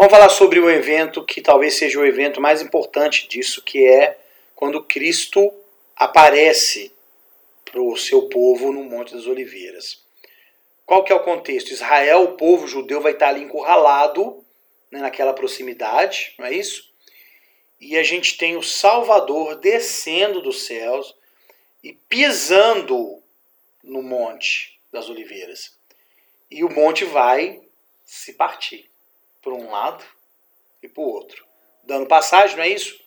Vamos 0.00 0.12
falar 0.12 0.28
sobre 0.28 0.60
o 0.60 0.70
evento 0.70 1.24
que 1.24 1.40
talvez 1.40 1.74
seja 1.74 1.98
o 1.98 2.06
evento 2.06 2.40
mais 2.40 2.62
importante 2.62 3.26
disso, 3.26 3.60
que 3.60 3.84
é 3.84 4.16
quando 4.54 4.84
Cristo 4.84 5.52
aparece 5.96 6.92
para 7.64 7.82
o 7.82 7.96
seu 7.96 8.28
povo 8.28 8.70
no 8.70 8.84
Monte 8.84 9.12
das 9.12 9.26
Oliveiras. 9.26 10.00
Qual 10.86 11.02
que 11.02 11.12
é 11.12 11.16
o 11.16 11.24
contexto? 11.24 11.72
Israel, 11.72 12.22
o 12.22 12.36
povo 12.36 12.68
judeu, 12.68 13.00
vai 13.00 13.10
estar 13.10 13.30
ali 13.30 13.42
encurralado 13.42 14.44
né, 14.88 15.00
naquela 15.00 15.32
proximidade, 15.32 16.32
não 16.38 16.46
é 16.46 16.52
isso? 16.52 16.88
E 17.80 17.98
a 17.98 18.04
gente 18.04 18.38
tem 18.38 18.56
o 18.56 18.62
Salvador 18.62 19.56
descendo 19.56 20.40
dos 20.40 20.62
céus 20.62 21.12
e 21.82 21.92
pisando 22.08 23.20
no 23.82 24.00
Monte 24.00 24.78
das 24.92 25.08
Oliveiras. 25.08 25.76
E 26.48 26.62
o 26.62 26.70
monte 26.70 27.04
vai 27.04 27.60
se 28.04 28.34
partir 28.34 28.88
por 29.42 29.52
um 29.52 29.70
lado 29.70 30.04
e 30.82 30.88
para 30.88 31.02
o 31.02 31.08
outro, 31.08 31.44
dando 31.84 32.06
passagem, 32.06 32.56
não 32.56 32.64
é 32.64 32.68
isso? 32.68 32.98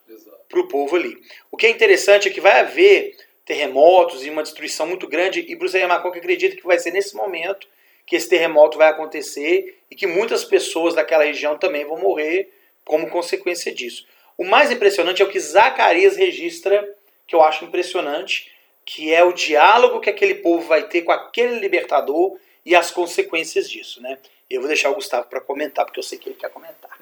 Para 0.50 0.60
o 0.60 0.68
povo 0.68 0.96
ali. 0.96 1.18
O 1.50 1.58
que 1.58 1.66
é 1.66 1.70
interessante 1.70 2.28
é 2.28 2.32
que 2.32 2.42
vai 2.42 2.60
haver 2.60 3.16
terremotos 3.46 4.26
e 4.26 4.30
uma 4.30 4.44
destruição 4.44 4.86
muito 4.86 5.08
grande, 5.08 5.46
e 5.48 5.56
Bruce 5.56 5.78
Yamacoque 5.78 6.20
acredita 6.20 6.56
que 6.56 6.66
vai 6.66 6.80
ser 6.80 6.92
nesse 6.92 7.16
momento 7.16 7.68
que 8.06 8.16
esse 8.16 8.28
terremoto 8.28 8.78
vai 8.78 8.90
acontecer 8.90 9.78
e 9.90 9.96
que 9.96 10.08
muitas 10.08 10.44
pessoas 10.44 10.94
daquela 10.94 11.24
região 11.24 11.58
também 11.58 11.86
vão 11.86 11.98
morrer 11.98 12.52
como 12.84 13.10
consequência 13.10 13.74
disso. 13.74 14.06
O 14.38 14.44
mais 14.44 14.72
impressionante 14.72 15.22
é 15.22 15.26
o 15.26 15.30
que 15.30 15.40
Zacarias 15.40 16.18
registra, 16.18 16.84
que 17.28 17.36
eu 17.36 17.42
acho 17.42 17.64
impressionante, 17.64 18.52
que 18.86 19.14
é 19.14 19.24
o 19.24 19.34
diálogo 19.34 20.00
que 20.00 20.10
aquele 20.10 20.36
povo 20.36 20.68
vai 20.68 20.88
ter 20.88 21.04
com 21.04 21.12
aquele 21.12 21.60
libertador 21.60 22.38
e 22.66 22.76
as 22.76 22.92
consequências 22.92 23.70
disso, 23.70 24.02
né? 24.02 24.20
Eu 24.50 24.62
vou 24.62 24.68
deixar 24.68 24.90
o 24.92 24.96
Gustavo 24.96 25.28
para 25.28 25.42
comentar, 25.42 25.86
porque 25.86 26.00
eu 26.00 26.04
sei 26.04 26.18
que 26.18 26.30
ele 26.30 26.36
quer 26.36 26.50
comentar. 26.50 27.00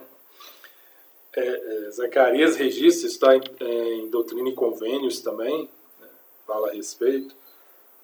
É, 1.35 1.41
é, 1.41 1.91
Zacarias 1.91 2.55
registra, 2.55 3.07
está 3.07 3.35
em, 3.35 3.41
é, 3.59 3.93
em, 3.95 4.09
Doutrina 4.09 4.49
e 4.49 4.53
Convênios 4.53 5.21
também, 5.21 5.69
né, 5.99 6.07
fala 6.45 6.69
a 6.69 6.73
respeito, 6.73 7.35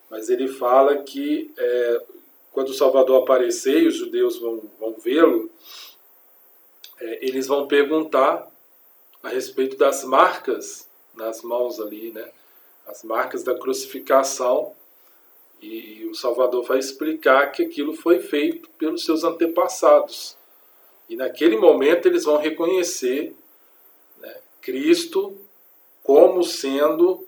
mas 0.10 0.30
ele 0.30 0.48
fala 0.48 0.98
que 1.04 1.52
é, 1.58 2.02
quando 2.52 2.70
o 2.70 2.74
Salvador 2.74 3.24
aparecer 3.24 3.82
e 3.82 3.88
os 3.88 3.96
judeus 3.96 4.38
vão, 4.39 4.63
vão 4.80 4.94
vê-lo, 4.94 5.50
é, 7.00 7.26
eles 7.26 7.48
vão 7.48 7.68
perguntar 7.68 8.50
a 9.24 9.30
respeito 9.30 9.76
das 9.76 10.04
marcas 10.04 10.88
nas 11.13 11.41
mãos 11.41 11.80
ali, 11.80 12.12
né, 12.12 12.30
as 12.86 13.04
marcas 13.04 13.44
da 13.44 13.58
crucificação, 13.58 14.76
e 15.62 16.06
o 16.06 16.15
Salvador 16.15 16.63
vai 16.63 16.80
explicar 16.80 17.52
que 17.52 17.63
aquilo 17.63 17.94
foi 17.94 18.20
feito 18.20 18.70
pelos 18.72 19.04
seus 19.04 19.24
antepassados. 19.24 20.38
E 21.10 21.15
naquele 21.15 21.58
momento 21.58 22.08
eles 22.08 22.24
vão 22.24 22.38
reconhecer 22.38 23.36
né, 24.20 24.38
Cristo 24.62 25.38
como 26.04 26.44
sendo 26.44 27.26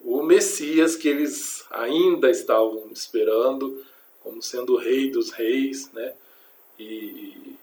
o 0.00 0.22
Messias 0.22 0.96
que 0.96 1.08
eles 1.08 1.66
ainda 1.70 2.30
estavam 2.30 2.88
esperando, 2.90 3.84
como 4.22 4.42
sendo 4.42 4.74
o 4.74 4.78
Rei 4.78 5.10
dos 5.10 5.30
Reis, 5.30 5.90
né? 5.92 6.14
E, 6.78 7.56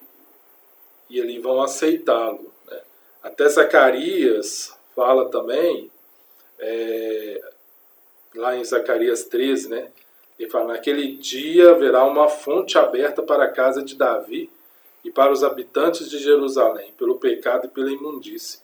e 1.09 1.19
ali 1.19 1.39
vão 1.39 1.61
aceitá-lo. 1.61 2.51
Né? 2.67 2.81
Até 3.23 3.49
Zacarias 3.49 4.77
fala 4.95 5.29
também 5.29 5.89
é, 6.59 7.41
lá 8.37 8.55
em 8.55 8.63
Zacarias 8.63 9.23
13, 9.23 9.69
né? 9.69 9.87
Ele 10.39 10.49
fala: 10.49 10.73
Naquele 10.73 11.13
dia 11.13 11.71
haverá 11.71 12.03
uma 12.05 12.29
fonte 12.29 12.77
aberta 12.77 13.21
para 13.23 13.45
a 13.45 13.51
casa 13.51 13.83
de 13.83 13.95
Davi 13.95 14.49
e 15.03 15.11
para 15.11 15.31
os 15.31 15.43
habitantes 15.43 16.09
de 16.09 16.19
Jerusalém, 16.19 16.93
pelo 16.97 17.15
pecado 17.15 17.65
e 17.65 17.69
pela 17.69 17.91
imundície. 17.91 18.59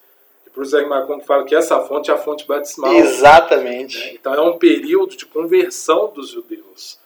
E 0.45 0.49
para 0.49 0.62
o 0.62 0.65
Zé 0.65 0.86
Macron 0.86 1.19
fala 1.21 1.45
que 1.45 1.55
essa 1.55 1.79
fonte 1.81 2.12
é 2.12 2.13
a 2.13 2.17
fonte 2.17 2.45
batismal. 2.45 2.93
Exatamente. 2.93 3.97
Né? 3.97 4.13
Então 4.13 4.33
é 4.33 4.41
um 4.41 4.57
período 4.57 5.15
de 5.15 5.25
conversão 5.25 6.12
dos 6.13 6.29
judeus. 6.29 6.99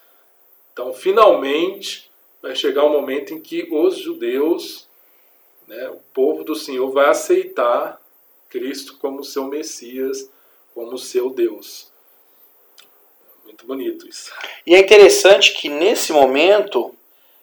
Então, 0.73 0.93
finalmente, 0.93 2.09
vai 2.41 2.55
chegar 2.55 2.83
o 2.83 2.87
um 2.87 2.91
momento 2.91 3.33
em 3.33 3.39
que 3.39 3.67
os 3.71 3.97
judeus, 3.97 4.87
né, 5.67 5.89
o 5.89 5.99
povo 6.13 6.43
do 6.43 6.53
Senhor, 6.53 6.91
vai 6.91 7.09
aceitar 7.09 7.99
Cristo 8.49 8.97
como 8.97 9.23
seu 9.23 9.45
Messias, 9.45 10.29
como 10.73 10.97
seu 10.97 11.31
Deus. 11.31 11.91
Muito 13.47 13.65
bonito 13.65 14.05
isso. 14.07 14.29
E 14.65 14.75
é 14.75 14.79
interessante 14.79 15.53
que 15.53 15.69
nesse 15.69 16.11
momento 16.11 16.93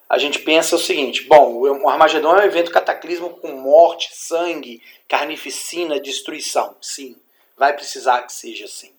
a 0.07 0.19
gente 0.19 0.39
pensa 0.41 0.77
o 0.77 0.79
seguinte: 0.79 1.23
bom, 1.25 1.63
o 1.63 1.89
Armagedon 1.89 2.37
é 2.37 2.43
um 2.43 2.47
evento 2.47 2.71
cataclismo 2.71 3.31
com 3.31 3.53
morte, 3.53 4.11
sangue, 4.13 4.83
carnificina, 5.09 5.99
destruição. 5.99 6.77
Sim, 6.79 7.17
vai 7.57 7.73
precisar 7.73 8.23
que 8.23 8.35
seja 8.35 8.67
assim. 8.67 8.93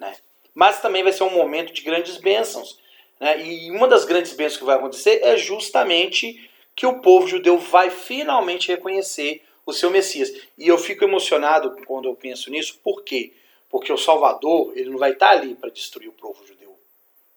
Né? 0.00 0.16
Mas 0.52 0.82
também 0.82 1.04
vai 1.04 1.12
ser 1.12 1.22
um 1.22 1.30
momento 1.30 1.72
de 1.72 1.82
grandes 1.82 2.16
bênçãos. 2.16 2.76
Né? 3.20 3.40
E 3.40 3.70
uma 3.70 3.86
das 3.86 4.04
grandes 4.04 4.32
bênçãos 4.32 4.58
que 4.58 4.64
vai 4.64 4.76
acontecer 4.76 5.20
é 5.22 5.36
justamente 5.36 6.50
que 6.74 6.86
o 6.86 7.00
povo 7.00 7.28
judeu 7.28 7.56
vai 7.56 7.88
finalmente 7.88 8.68
reconhecer 8.68 9.42
o 9.64 9.72
seu 9.72 9.90
Messias. 9.90 10.32
E 10.58 10.66
eu 10.66 10.76
fico 10.76 11.04
emocionado 11.04 11.76
quando 11.86 12.08
eu 12.08 12.16
penso 12.16 12.50
nisso, 12.50 12.80
por 12.82 13.04
quê? 13.04 13.32
Porque 13.68 13.92
o 13.92 13.98
Salvador, 13.98 14.72
ele 14.74 14.90
não 14.90 14.98
vai 14.98 15.12
estar 15.12 15.30
ali 15.30 15.54
para 15.54 15.70
destruir 15.70 16.08
o 16.08 16.12
povo 16.12 16.46
judeu. 16.46 16.78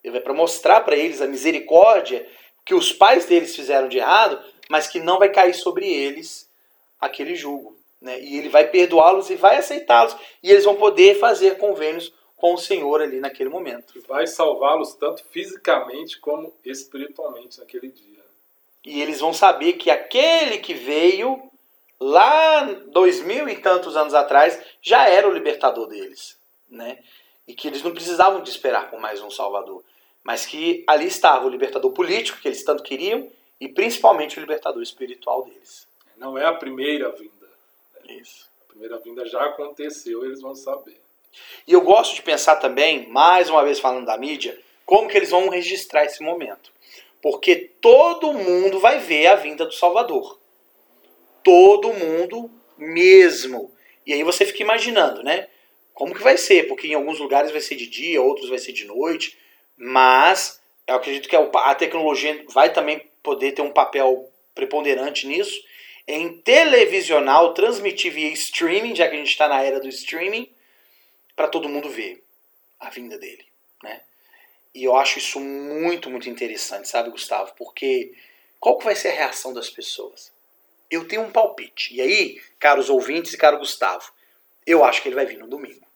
Ele 0.04 0.13
vai 0.13 0.22
para 0.22 0.34
mostrar 0.34 0.82
para 0.82 0.96
eles 0.96 1.22
a 1.22 1.28
misericórdia 1.28 2.28
que 2.65 2.74
os 2.74 2.94
pais 2.94 3.26
deles 3.26 3.56
fizeram 3.56 3.88
de 3.88 3.98
errado, 3.98 4.41
mas 4.70 4.88
que 4.88 5.00
não 5.00 5.20
vai 5.20 5.30
cair 5.30 5.54
sobre 5.54 5.88
eles 5.88 6.50
aquele 7.00 7.36
jugo. 7.36 7.78
Né? 8.00 8.20
E 8.22 8.38
ele 8.38 8.50
vai 8.50 8.67
perdoá-los 8.67 9.30
e 9.30 9.36
vai 9.36 9.58
aceitá-los. 9.58 10.15
E 10.41 10.50
eles 10.50 10.63
vão 10.63 10.76
poder 10.76 11.20
fazer 11.20 11.58
convênios 11.58 12.13
com 12.36 12.56
o 12.56 12.58
Senhor 12.58 13.02
ali 13.02 13.20
naquele 13.20 13.50
momento. 13.50 13.96
E 13.96 14.00
vai 14.00 14.26
salvá-los 14.26 14.96
tanto 14.96 15.24
fisicamente 15.26 16.20
como 16.20 16.54
espiritualmente 16.65 17.60
naquele 17.60 17.89
dia. 17.89 18.24
E 18.84 19.00
eles 19.00 19.20
vão 19.20 19.32
saber 19.32 19.74
que 19.74 19.91
aquele 19.91 20.58
que 20.58 20.74
veio 20.74 21.50
lá 22.01 22.63
dois 22.87 23.21
mil 23.21 23.47
e 23.47 23.55
tantos 23.57 23.95
anos 23.95 24.15
atrás 24.15 24.59
já 24.81 25.07
era 25.07 25.29
o 25.29 25.31
libertador 25.31 25.85
deles, 25.87 26.35
né? 26.67 26.97
E 27.47 27.53
que 27.53 27.67
eles 27.67 27.83
não 27.83 27.91
precisavam 27.91 28.41
de 28.41 28.49
esperar 28.49 28.89
por 28.89 28.99
mais 28.99 29.21
um 29.21 29.29
Salvador, 29.29 29.83
mas 30.23 30.43
que 30.45 30.83
ali 30.87 31.05
estava 31.05 31.45
o 31.45 31.49
libertador 31.49 31.91
político 31.91 32.39
que 32.41 32.47
eles 32.47 32.63
tanto 32.63 32.81
queriam 32.81 33.29
e 33.59 33.69
principalmente 33.69 34.39
o 34.39 34.41
libertador 34.41 34.81
espiritual 34.81 35.43
deles. 35.43 35.87
Não 36.17 36.35
é 36.35 36.45
a 36.45 36.53
primeira 36.53 37.11
vinda. 37.11 37.47
Né? 38.03 38.15
Isso. 38.15 38.49
A 38.65 38.71
primeira 38.71 38.97
vinda 38.97 39.23
já 39.27 39.43
aconteceu, 39.45 40.25
eles 40.25 40.41
vão 40.41 40.55
saber. 40.55 40.99
E 41.67 41.73
eu 41.73 41.81
gosto 41.81 42.15
de 42.15 42.23
pensar 42.23 42.55
também, 42.55 43.07
mais 43.09 43.49
uma 43.49 43.63
vez 43.63 43.79
falando 43.79 44.05
da 44.05 44.17
mídia, 44.17 44.59
como 44.85 45.07
que 45.07 45.15
eles 45.15 45.29
vão 45.29 45.49
registrar 45.49 46.03
esse 46.05 46.23
momento. 46.23 46.71
Porque 47.21 47.55
todo 47.79 48.33
mundo 48.33 48.79
vai 48.79 48.97
ver 48.97 49.27
a 49.27 49.35
vinda 49.35 49.65
do 49.65 49.73
Salvador. 49.73 50.40
Todo 51.43 51.93
mundo 51.93 52.49
mesmo. 52.77 53.71
E 54.06 54.13
aí 54.13 54.23
você 54.23 54.45
fica 54.45 54.63
imaginando, 54.63 55.23
né? 55.23 55.47
Como 55.93 56.13
que 56.13 56.23
vai 56.23 56.38
ser? 56.38 56.67
Porque 56.67 56.88
em 56.88 56.93
alguns 56.93 57.19
lugares 57.19 57.51
vai 57.51 57.62
ser 57.62 57.75
de 57.75 57.88
dia, 57.88 58.21
outros 58.21 58.49
vai 58.49 58.58
ser 58.58 58.71
de 58.71 58.86
noite. 58.86 59.38
Mas 59.77 60.62
eu 60.88 60.95
acredito 60.95 61.30
que 61.30 61.36
a 61.36 61.75
tecnologia 61.75 62.43
vai 62.49 62.71
também 62.71 63.08
poder 63.21 63.51
ter 63.51 63.62
um 63.62 63.71
papel 63.71 64.32
preponderante 64.56 65.27
nisso. 65.27 65.63
Em 66.08 66.38
televisional, 66.41 67.54
transmitir 67.54 68.12
via 68.12 68.30
streaming, 68.30 68.95
já 68.95 69.08
que 69.08 69.15
a 69.15 69.17
gente 69.19 69.30
está 69.30 69.47
na 69.47 69.62
era 69.62 69.80
do 69.80 69.88
streaming, 69.88 70.49
para 71.36 71.47
todo 71.47 71.69
mundo 71.69 71.89
ver 71.89 72.23
a 72.80 72.89
vinda 72.89 73.17
dele, 73.17 73.45
né? 73.84 74.01
E 74.73 74.84
eu 74.84 74.95
acho 74.95 75.19
isso 75.19 75.39
muito, 75.39 76.10
muito 76.10 76.30
interessante, 76.30 76.88
sabe, 76.88 77.12
Gustavo? 77.12 77.54
Porque 77.56 78.13
qual 78.60 78.77
que 78.77 78.86
vai 78.86 78.95
ser 78.95 79.10
a 79.10 79.13
reação 79.13 79.54
das 79.54 79.69
pessoas? 79.69 80.34
Eu 80.91 81.08
tenho 81.08 81.21
um 81.21 81.32
palpite. 81.32 81.95
E 81.95 82.01
aí, 82.01 82.41
caros 82.60 82.89
ouvintes 82.89 83.34
e 83.34 83.38
caro 83.38 83.58
Gustavo, 83.58 84.12
eu 84.67 84.84
acho 84.84 85.01
que 85.01 85.08
ele 85.08 85.15
vai 85.15 85.25
vir 85.25 85.39
no 85.39 85.47
domingo. 85.47 85.88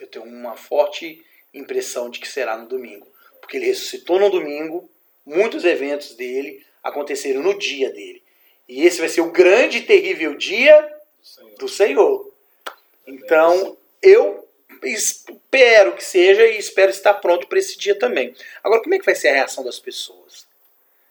Eu 0.00 0.08
tenho 0.08 0.24
uma 0.24 0.56
forte 0.56 1.24
impressão 1.54 2.10
de 2.10 2.18
que 2.18 2.28
será 2.28 2.58
no 2.58 2.66
domingo. 2.66 3.06
Porque 3.40 3.56
ele 3.56 3.66
ressuscitou 3.66 4.18
no 4.18 4.28
domingo, 4.28 4.90
muitos 5.24 5.64
eventos 5.64 6.14
dele 6.16 6.66
aconteceram 6.82 7.42
no 7.42 7.56
dia 7.56 7.90
dele. 7.92 8.22
E 8.68 8.84
esse 8.84 8.98
vai 8.98 9.08
ser 9.08 9.20
o 9.20 9.30
grande 9.30 9.78
e 9.78 9.86
terrível 9.86 10.34
dia 10.34 10.92
do 11.56 11.68
Senhor. 11.68 12.32
Então, 13.06 13.78
eu 14.02 14.48
espero 14.82 15.94
que 15.94 16.02
seja 16.02 16.44
e 16.44 16.58
espero 16.58 16.90
estar 16.90 17.14
pronto 17.14 17.46
para 17.46 17.58
esse 17.58 17.78
dia 17.78 17.96
também. 17.96 18.34
Agora, 18.64 18.82
como 18.82 18.94
é 18.94 18.98
que 18.98 19.04
vai 19.04 19.14
ser 19.14 19.28
a 19.28 19.34
reação 19.34 19.64
das 19.64 19.78
pessoas 19.78 20.45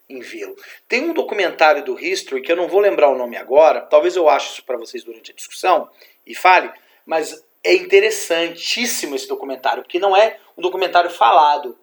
em 0.09 0.19
vê-lo? 0.19 0.55
Tem 0.87 1.01
um 1.01 1.13
documentário 1.13 1.83
do 1.83 1.99
History 1.99 2.41
que 2.41 2.51
eu 2.51 2.55
não 2.55 2.67
vou 2.67 2.79
lembrar 2.79 3.09
o 3.09 3.17
nome 3.17 3.37
agora, 3.37 3.81
talvez 3.81 4.15
eu 4.15 4.29
ache 4.29 4.53
isso 4.53 4.63
para 4.63 4.77
vocês 4.77 5.03
durante 5.03 5.31
a 5.31 5.35
discussão 5.35 5.89
e 6.25 6.35
fale, 6.35 6.71
mas 7.05 7.43
é 7.63 7.73
interessantíssimo 7.73 9.15
esse 9.15 9.27
documentário, 9.27 9.83
porque 9.83 9.99
não 9.99 10.15
é 10.15 10.39
um 10.57 10.61
documentário 10.61 11.09
falado. 11.09 11.77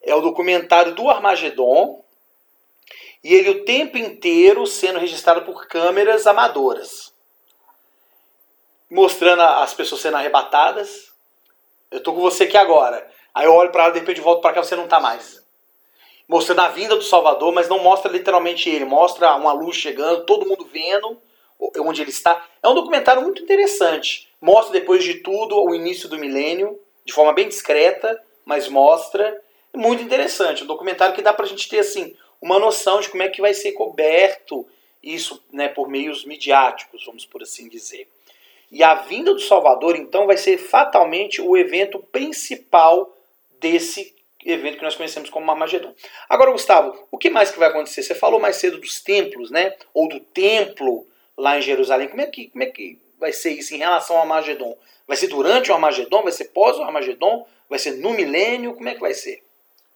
É 0.00 0.14
o 0.14 0.20
documentário 0.20 0.94
do 0.94 1.08
Armagedon, 1.08 2.04
e 3.22 3.34
ele 3.34 3.50
o 3.50 3.64
tempo 3.64 3.96
inteiro 3.96 4.66
sendo 4.66 4.98
registrado 4.98 5.42
por 5.42 5.66
câmeras 5.66 6.26
amadoras 6.26 7.14
mostrando 8.94 9.42
as 9.42 9.74
pessoas 9.74 10.00
sendo 10.00 10.16
arrebatadas. 10.16 11.12
Eu 11.90 12.00
tô 12.00 12.14
com 12.14 12.20
você 12.20 12.44
aqui 12.44 12.56
agora. 12.56 13.10
Aí 13.34 13.46
eu 13.46 13.52
olho 13.52 13.72
para 13.72 13.84
ela, 13.84 13.92
de 13.92 13.98
repente 13.98 14.20
volto 14.20 14.40
para 14.40 14.54
cá, 14.54 14.62
você 14.62 14.76
não 14.76 14.86
tá 14.86 15.00
mais. 15.00 15.43
Mostrando 16.26 16.60
a 16.60 16.68
vinda 16.68 16.96
do 16.96 17.02
Salvador, 17.02 17.52
mas 17.52 17.68
não 17.68 17.78
mostra 17.78 18.10
literalmente 18.10 18.70
ele, 18.70 18.84
mostra 18.84 19.34
uma 19.36 19.52
luz 19.52 19.76
chegando, 19.76 20.24
todo 20.24 20.46
mundo 20.46 20.68
vendo 20.72 21.20
onde 21.78 22.02
ele 22.02 22.10
está. 22.10 22.46
É 22.62 22.68
um 22.68 22.74
documentário 22.74 23.22
muito 23.22 23.42
interessante. 23.42 24.28
Mostra 24.40 24.72
depois 24.72 25.04
de 25.04 25.14
tudo 25.14 25.62
o 25.62 25.74
início 25.74 26.08
do 26.08 26.18
milênio, 26.18 26.78
de 27.04 27.12
forma 27.12 27.32
bem 27.32 27.48
discreta, 27.48 28.22
mas 28.44 28.68
mostra. 28.68 29.42
É 29.72 29.76
muito 29.76 30.02
interessante. 30.02 30.64
Um 30.64 30.66
documentário 30.66 31.14
que 31.14 31.22
dá 31.22 31.32
pra 31.32 31.46
gente 31.46 31.68
ter 31.68 31.80
assim 31.80 32.14
uma 32.40 32.58
noção 32.58 33.00
de 33.00 33.08
como 33.08 33.22
é 33.22 33.28
que 33.28 33.40
vai 33.40 33.54
ser 33.54 33.72
coberto 33.72 34.66
isso, 35.02 35.42
né, 35.52 35.68
por 35.68 35.88
meios 35.88 36.24
midiáticos, 36.24 37.04
vamos 37.06 37.24
por 37.24 37.42
assim 37.42 37.68
dizer. 37.68 38.08
E 38.70 38.82
a 38.82 38.94
vinda 38.94 39.32
do 39.32 39.40
Salvador, 39.40 39.96
então, 39.96 40.26
vai 40.26 40.36
ser 40.36 40.58
fatalmente 40.58 41.40
o 41.40 41.56
evento 41.56 41.98
principal 41.98 43.14
desse 43.60 44.14
evento 44.44 44.78
que 44.78 44.84
nós 44.84 44.94
conhecemos 44.94 45.30
como 45.30 45.50
Armagedon. 45.50 45.94
Agora, 46.28 46.52
Gustavo, 46.52 47.06
o 47.10 47.18
que 47.18 47.30
mais 47.30 47.50
que 47.50 47.58
vai 47.58 47.68
acontecer? 47.68 48.02
Você 48.02 48.14
falou 48.14 48.40
mais 48.40 48.56
cedo 48.56 48.78
dos 48.78 49.00
templos, 49.00 49.50
né? 49.50 49.74
Ou 49.92 50.08
do 50.08 50.20
templo 50.20 51.06
lá 51.36 51.58
em 51.58 51.62
Jerusalém. 51.62 52.08
Como 52.08 52.22
é 52.22 52.26
que, 52.26 52.48
como 52.48 52.62
é 52.62 52.66
que 52.66 53.00
vai 53.18 53.32
ser 53.32 53.50
isso 53.50 53.74
em 53.74 53.78
relação 53.78 54.16
ao 54.16 54.22
Armagedon? 54.22 54.76
Vai 55.06 55.16
ser 55.16 55.28
durante 55.28 55.70
o 55.70 55.74
Armagedon? 55.74 56.22
Vai 56.22 56.32
ser 56.32 56.46
pós 56.46 56.78
o 56.78 56.82
Armagedon? 56.82 57.46
Vai 57.68 57.78
ser 57.78 57.92
no 57.92 58.10
milênio? 58.10 58.74
Como 58.74 58.88
é 58.88 58.94
que 58.94 59.00
vai 59.00 59.14
ser? 59.14 59.42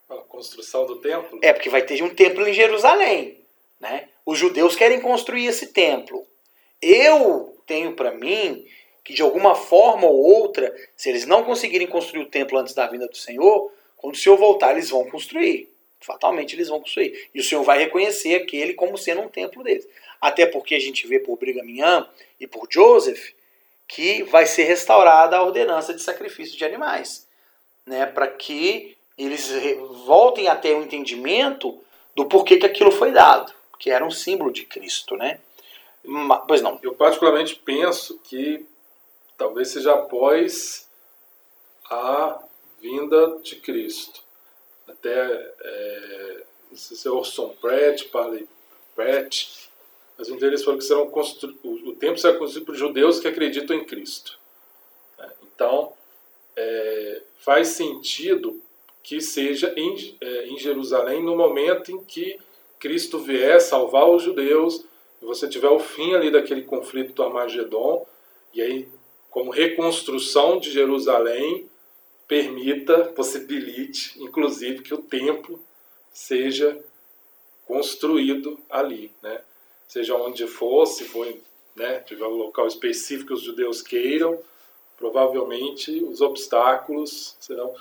A 0.09 0.17
construção 0.17 0.87
do 0.87 0.97
templo? 0.97 1.39
É, 1.43 1.53
porque 1.53 1.69
vai 1.69 1.83
ter 1.83 2.03
um 2.03 2.15
templo 2.15 2.47
em 2.47 2.53
Jerusalém. 2.53 3.45
Né? 3.81 4.09
Os 4.25 4.39
judeus 4.39 4.75
querem 4.75 5.01
construir 5.01 5.47
esse 5.47 5.69
templo. 5.69 6.27
Eu 6.81 7.63
tenho 7.67 7.93
para 7.95 8.13
mim 8.13 8.65
que 9.05 9.15
de 9.15 9.23
alguma 9.23 9.55
forma 9.55 10.07
ou 10.07 10.17
outra, 10.17 10.75
se 10.95 11.09
eles 11.09 11.25
não 11.27 11.43
conseguirem 11.43 11.87
construir 11.87 12.23
o 12.23 12.29
templo 12.29 12.59
antes 12.59 12.75
da 12.75 12.87
vinda 12.87 13.07
do 13.07 13.17
Senhor, 13.17 13.73
quando 13.99 14.15
o 14.15 14.19
Senhor 14.19 14.37
voltar, 14.37 14.73
eles 14.73 14.91
vão 14.91 15.09
construir. 15.11 15.71
Fatalmente 16.01 16.55
eles 16.55 16.69
vão 16.69 16.81
construir. 16.81 17.29
E 17.35 17.41
o 17.41 17.45
Senhor 17.45 17.63
vai 17.63 17.79
reconhecer 17.79 18.37
aquele 18.37 18.73
como 18.75 18.97
sendo 18.97 19.21
um 19.21 19.29
templo 19.29 19.63
deles. 19.63 19.87
Até 20.21 20.47
porque 20.47 20.75
a 20.75 20.81
gente 20.81 21.07
vê 21.07 21.19
por 21.19 21.37
Brigham 21.37 22.09
e 22.41 22.47
por 22.47 22.67
Joseph 22.71 23.33
que 23.89 24.23
vai 24.25 24.45
ser 24.47 24.65
restaurada 24.65 25.37
a 25.37 25.43
ordenança 25.43 25.95
de 25.95 26.03
sacrifício 26.03 26.57
de 26.57 26.65
animais, 26.65 27.27
né, 27.87 28.05
para 28.05 28.29
que 28.29 28.95
eles 29.17 29.51
voltem 30.05 30.47
a 30.47 30.55
ter 30.55 30.75
o 30.75 30.79
um 30.79 30.83
entendimento 30.83 31.81
do 32.15 32.27
porquê 32.27 32.59
que 32.59 32.67
aquilo 32.67 32.93
foi 32.93 33.11
dado, 33.11 33.53
que 33.79 33.91
era 33.91 34.05
um 34.05 34.11
símbolo 34.11 34.53
de 34.53 34.65
Cristo, 34.65 35.17
né? 35.17 35.41
Pois 36.47 36.61
não. 36.61 36.79
Eu 36.83 36.95
particularmente 36.95 37.57
penso 37.57 38.19
que 38.25 38.65
talvez 39.37 39.69
seja 39.69 39.95
após 39.95 40.89
a 41.91 42.41
vinda 42.81 43.39
de 43.43 43.57
Cristo. 43.57 44.23
Até, 44.87 45.55
é, 45.61 46.43
se 46.75 47.07
é 47.07 47.11
Orson 47.11 47.51
Pratt, 47.61 48.05
Paley 48.09 48.49
Pratt, 48.95 49.69
mas 50.17 50.29
um 50.31 50.37
deles 50.37 50.65
falou 50.65 50.79
que 50.79 50.85
serão 50.85 51.09
constru... 51.11 51.55
o 51.63 51.93
templo 51.95 52.19
será 52.19 52.37
construído 52.37 52.67
por 52.67 52.75
judeus 52.75 53.21
que 53.21 53.29
acreditam 53.29 53.77
em 53.77 53.85
Cristo. 53.85 54.39
É, 55.19 55.29
então, 55.43 55.93
é, 56.57 57.23
faz 57.39 57.69
sentido 57.69 58.61
que 59.03 59.21
seja 59.21 59.73
em, 59.77 60.17
é, 60.21 60.47
em 60.49 60.59
Jerusalém 60.59 61.23
no 61.23 61.37
momento 61.37 61.93
em 61.93 62.03
que 62.05 62.39
Cristo 62.79 63.19
vier 63.19 63.61
salvar 63.61 64.09
os 64.09 64.23
judeus 64.23 64.85
e 65.21 65.25
você 65.25 65.49
tiver 65.49 65.69
o 65.69 65.79
fim 65.79 66.15
ali 66.15 66.31
daquele 66.31 66.63
conflito 66.63 67.13
do 67.13 67.23
Armagedon, 67.23 68.07
e 68.55 68.63
aí, 68.63 68.89
como 69.31 69.51
reconstrução 69.51 70.59
de 70.59 70.71
Jerusalém, 70.71 71.68
permita, 72.29 73.07
possibilite, 73.07 74.23
inclusive, 74.23 74.83
que 74.83 74.95
o 74.95 75.03
templo 75.03 75.59
seja 76.13 76.79
construído 77.67 78.59
ali, 78.69 79.11
né? 79.23 79.41
Seja 79.87 80.15
onde 80.15 80.47
for, 80.47 80.87
se 80.87 81.05
for, 81.05 81.27
né, 81.75 82.01
tiver 82.01 82.27
um 82.27 82.37
local 82.37 82.67
específico 82.67 83.29
que 83.29 83.35
os 83.35 83.43
judeus 83.43 83.81
queiram, 83.81 84.39
provavelmente 84.99 86.05
os 86.05 86.21
obstáculos 86.21 87.37
serão 87.41 87.75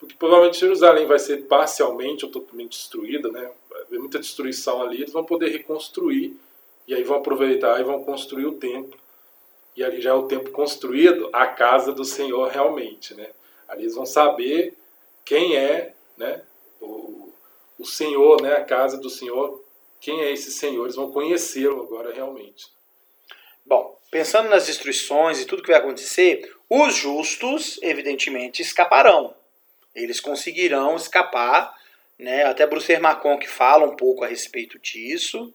porque 0.00 0.14
provavelmente 0.18 0.58
Jerusalém 0.58 1.06
vai 1.06 1.18
ser 1.18 1.46
parcialmente 1.46 2.24
ou 2.24 2.30
totalmente 2.30 2.70
destruída, 2.70 3.30
né? 3.30 3.50
Vai 3.68 3.82
haver 3.82 3.98
muita 3.98 4.18
destruição 4.18 4.80
ali, 4.80 5.02
eles 5.02 5.12
vão 5.12 5.26
poder 5.26 5.50
reconstruir 5.50 6.40
e 6.88 6.94
aí 6.94 7.02
vão 7.04 7.18
aproveitar 7.18 7.78
e 7.78 7.84
vão 7.84 8.02
construir 8.02 8.46
o 8.46 8.52
templo. 8.52 8.98
E 9.76 9.84
ali 9.84 10.00
já 10.00 10.10
é 10.10 10.14
o 10.14 10.22
templo 10.22 10.50
construído, 10.52 11.28
a 11.34 11.46
casa 11.46 11.92
do 11.92 12.04
Senhor 12.04 12.48
realmente. 12.48 13.12
Né? 13.12 13.28
Ali 13.70 13.84
eles 13.84 13.94
vão 13.94 14.04
saber 14.04 14.76
quem 15.24 15.56
é 15.56 15.94
né, 16.16 16.42
o, 16.80 17.32
o 17.78 17.84
Senhor, 17.84 18.42
né, 18.42 18.56
a 18.56 18.64
casa 18.64 18.98
do 18.98 19.08
Senhor, 19.08 19.64
quem 20.00 20.22
é 20.22 20.32
esse 20.32 20.50
Senhor. 20.50 20.84
Eles 20.84 20.96
vão 20.96 21.12
conhecê-lo 21.12 21.82
agora 21.82 22.12
realmente. 22.12 22.66
Bom, 23.64 23.96
pensando 24.10 24.48
nas 24.48 24.66
destruições 24.66 25.40
e 25.40 25.44
tudo 25.44 25.62
que 25.62 25.70
vai 25.70 25.78
acontecer, 25.78 26.52
os 26.68 26.94
justos, 26.94 27.78
evidentemente, 27.80 28.60
escaparão. 28.60 29.34
Eles 29.94 30.18
conseguirão 30.18 30.96
escapar, 30.96 31.72
né? 32.18 32.44
Até 32.44 32.66
Bruce 32.66 32.98
Macon 32.98 33.38
que 33.38 33.48
fala 33.48 33.86
um 33.86 33.94
pouco 33.94 34.24
a 34.24 34.26
respeito 34.26 34.80
disso, 34.80 35.54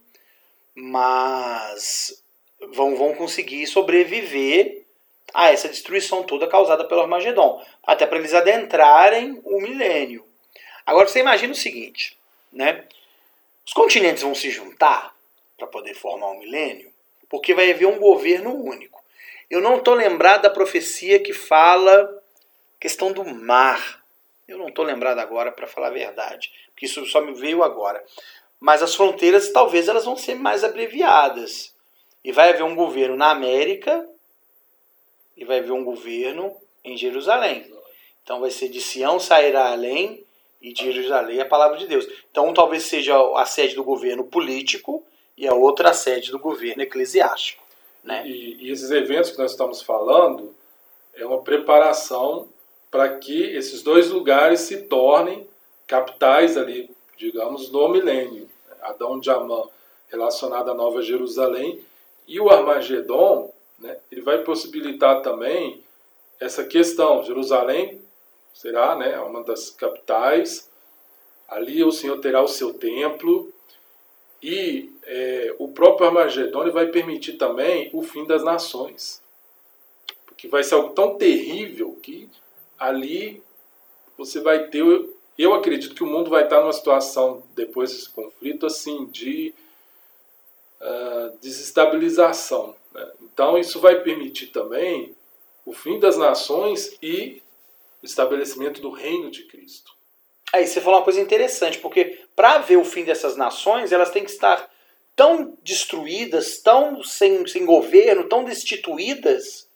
mas 0.74 2.24
vão, 2.74 2.96
vão 2.96 3.14
conseguir 3.14 3.68
sobreviver 3.68 4.85
a 5.34 5.52
essa 5.52 5.68
destruição 5.68 6.24
toda 6.24 6.48
causada 6.48 6.86
pelo 6.86 7.02
Armagedon, 7.02 7.64
até 7.84 8.06
para 8.06 8.18
eles 8.18 8.34
adentrarem 8.34 9.42
o 9.44 9.60
milênio. 9.60 10.26
Agora 10.86 11.08
você 11.08 11.20
imagina 11.20 11.54
o 11.54 11.58
seguinte, 11.58 12.18
né? 12.52 12.86
Os 13.66 13.74
continentes 13.74 14.24
vão 14.24 14.36
se 14.36 14.50
juntar 14.50 15.16
para 15.58 15.68
poder 15.68 15.96
formar 15.96 16.28
um 16.28 16.40
milênio, 16.40 16.92
porque 17.30 17.54
vai 17.54 17.72
haver 17.72 17.88
um 17.88 17.98
governo 17.98 18.54
único. 18.54 19.04
Eu 19.50 19.62
não 19.62 19.78
estou 19.78 19.94
lembrado 19.94 20.44
da 20.44 20.50
profecia 20.50 21.20
que 21.20 21.34
fala 21.34 22.22
questão 22.80 23.12
do 23.12 23.26
mar. 23.26 24.04
Eu 24.48 24.58
não 24.58 24.68
estou 24.68 24.86
lembrado 24.86 25.20
agora, 25.20 25.52
para 25.52 25.68
falar 25.68 25.88
a 25.88 25.92
verdade, 25.92 26.52
porque 26.68 26.86
isso 26.86 27.06
só 27.08 27.22
me 27.22 27.34
veio 27.34 27.64
agora. 27.64 28.04
Mas 28.60 28.82
as 28.84 28.96
fronteiras, 28.96 29.52
talvez, 29.52 29.88
elas 29.88 30.06
vão 30.06 30.16
ser 30.16 30.36
mais 30.36 30.64
abreviadas. 30.64 31.74
E 32.24 32.32
vai 32.32 32.50
haver 32.50 32.64
um 32.64 32.76
governo 32.76 33.16
na 33.16 33.32
América 33.32 34.08
e 35.36 35.44
vai 35.46 35.60
haver 35.60 35.72
um 35.72 35.84
governo 35.84 36.56
em 36.84 36.98
Jerusalém. 36.98 37.72
Então 38.24 38.40
vai 38.40 38.52
ser 38.52 38.70
de 38.70 38.82
Sião 38.82 39.20
sairá 39.20 39.72
além 39.72 40.24
e 40.62 40.74
de 40.74 40.92
Jerusalém 40.92 41.40
a 41.40 41.46
palavra 41.46 41.78
de 41.78 41.88
Deus. 41.88 42.08
Então 42.32 42.54
talvez 42.54 42.84
seja 42.84 43.16
a 43.38 43.46
sede 43.46 43.76
do 43.76 43.84
governo 43.84 44.24
político 44.24 45.04
e 45.38 45.48
a 45.48 45.54
outra 45.54 45.90
a 45.90 45.94
sede 45.94 46.32
do 46.32 46.40
governo 46.40 46.84
eclesiástico. 46.84 47.64
Né? 48.04 48.28
E, 48.28 48.66
e 48.66 48.72
esses 48.72 48.92
eventos 48.92 49.32
que 49.32 49.38
nós 49.38 49.52
estamos 49.52 49.82
falando 49.82 50.56
é 51.16 51.26
uma 51.26 51.42
preparação 51.42 52.48
para 52.90 53.18
que 53.18 53.44
esses 53.44 53.82
dois 53.84 54.10
lugares 54.10 54.62
se 54.62 54.84
tornem 54.84 55.48
capitais 55.86 56.58
ali, 56.58 56.90
digamos, 57.18 57.72
no 57.72 57.90
milênio. 57.90 58.50
Adão 58.82 59.20
de 59.20 59.30
Amã 59.30 59.64
relacionado 60.10 60.70
à 60.70 60.74
Nova 60.74 61.02
Jerusalém 61.02 61.82
e 62.28 62.40
o 62.40 62.50
Armagedon, 62.50 63.52
né, 63.80 63.98
ele 64.12 64.22
vai 64.22 64.44
possibilitar 64.44 65.22
também 65.22 65.84
essa 66.40 66.64
questão. 66.64 67.24
Jerusalém 67.24 68.02
será 68.54 68.96
né, 68.96 69.20
uma 69.20 69.44
das 69.44 69.70
capitais, 69.70 70.70
ali 71.48 71.84
o 71.84 71.92
Senhor 71.92 72.20
terá 72.20 72.42
o 72.42 72.48
seu 72.48 72.74
templo, 72.74 73.54
e 74.42 74.92
é, 75.04 75.56
o 75.58 75.68
próprio 75.68 76.08
Armagedon 76.08 76.70
vai 76.72 76.88
permitir 76.88 77.34
também 77.34 77.90
o 77.94 78.02
fim 78.04 78.26
das 78.26 78.44
nações. 78.44 79.22
Porque 80.26 80.48
vai 80.48 80.64
ser 80.64 80.76
algo 80.76 80.94
tão 80.94 81.18
terrível 81.18 81.98
que 82.02 82.30
ali 82.78 83.42
você 84.18 84.40
vai 84.40 84.68
ter. 84.68 84.84
Eu 85.38 85.54
acredito 85.54 85.96
que 85.96 86.04
o 86.04 86.08
mundo 86.08 86.30
vai 86.30 86.44
estar 86.44 86.62
numa 86.62 86.74
situação, 86.74 87.44
depois 87.56 87.92
desse 87.92 88.10
conflito, 88.10 88.66
assim, 88.66 89.06
de 89.06 89.54
uh, 90.80 91.38
desestabilização. 91.42 92.76
Né? 92.94 93.12
Então, 93.36 93.58
isso 93.58 93.82
vai 93.82 94.00
permitir 94.00 94.48
também 94.48 95.14
o 95.66 95.74
fim 95.74 96.00
das 96.00 96.16
nações 96.16 96.98
e 97.02 97.44
o 98.02 98.06
estabelecimento 98.06 98.80
do 98.80 98.90
reino 98.90 99.30
de 99.30 99.44
Cristo. 99.44 99.92
Aí 100.54 100.66
você 100.66 100.80
falou 100.80 101.00
uma 101.00 101.04
coisa 101.04 101.20
interessante, 101.20 101.80
porque 101.80 102.24
para 102.34 102.60
ver 102.60 102.78
o 102.78 102.86
fim 102.86 103.04
dessas 103.04 103.36
nações, 103.36 103.92
elas 103.92 104.10
têm 104.10 104.24
que 104.24 104.32
estar 104.32 104.72
tão 105.18 105.58
destruídas, 105.64 106.60
tão 106.60 107.04
sem, 107.04 107.46
sem 107.46 107.66
governo, 107.66 108.30
tão 108.30 108.46
destituídas, 108.46 109.68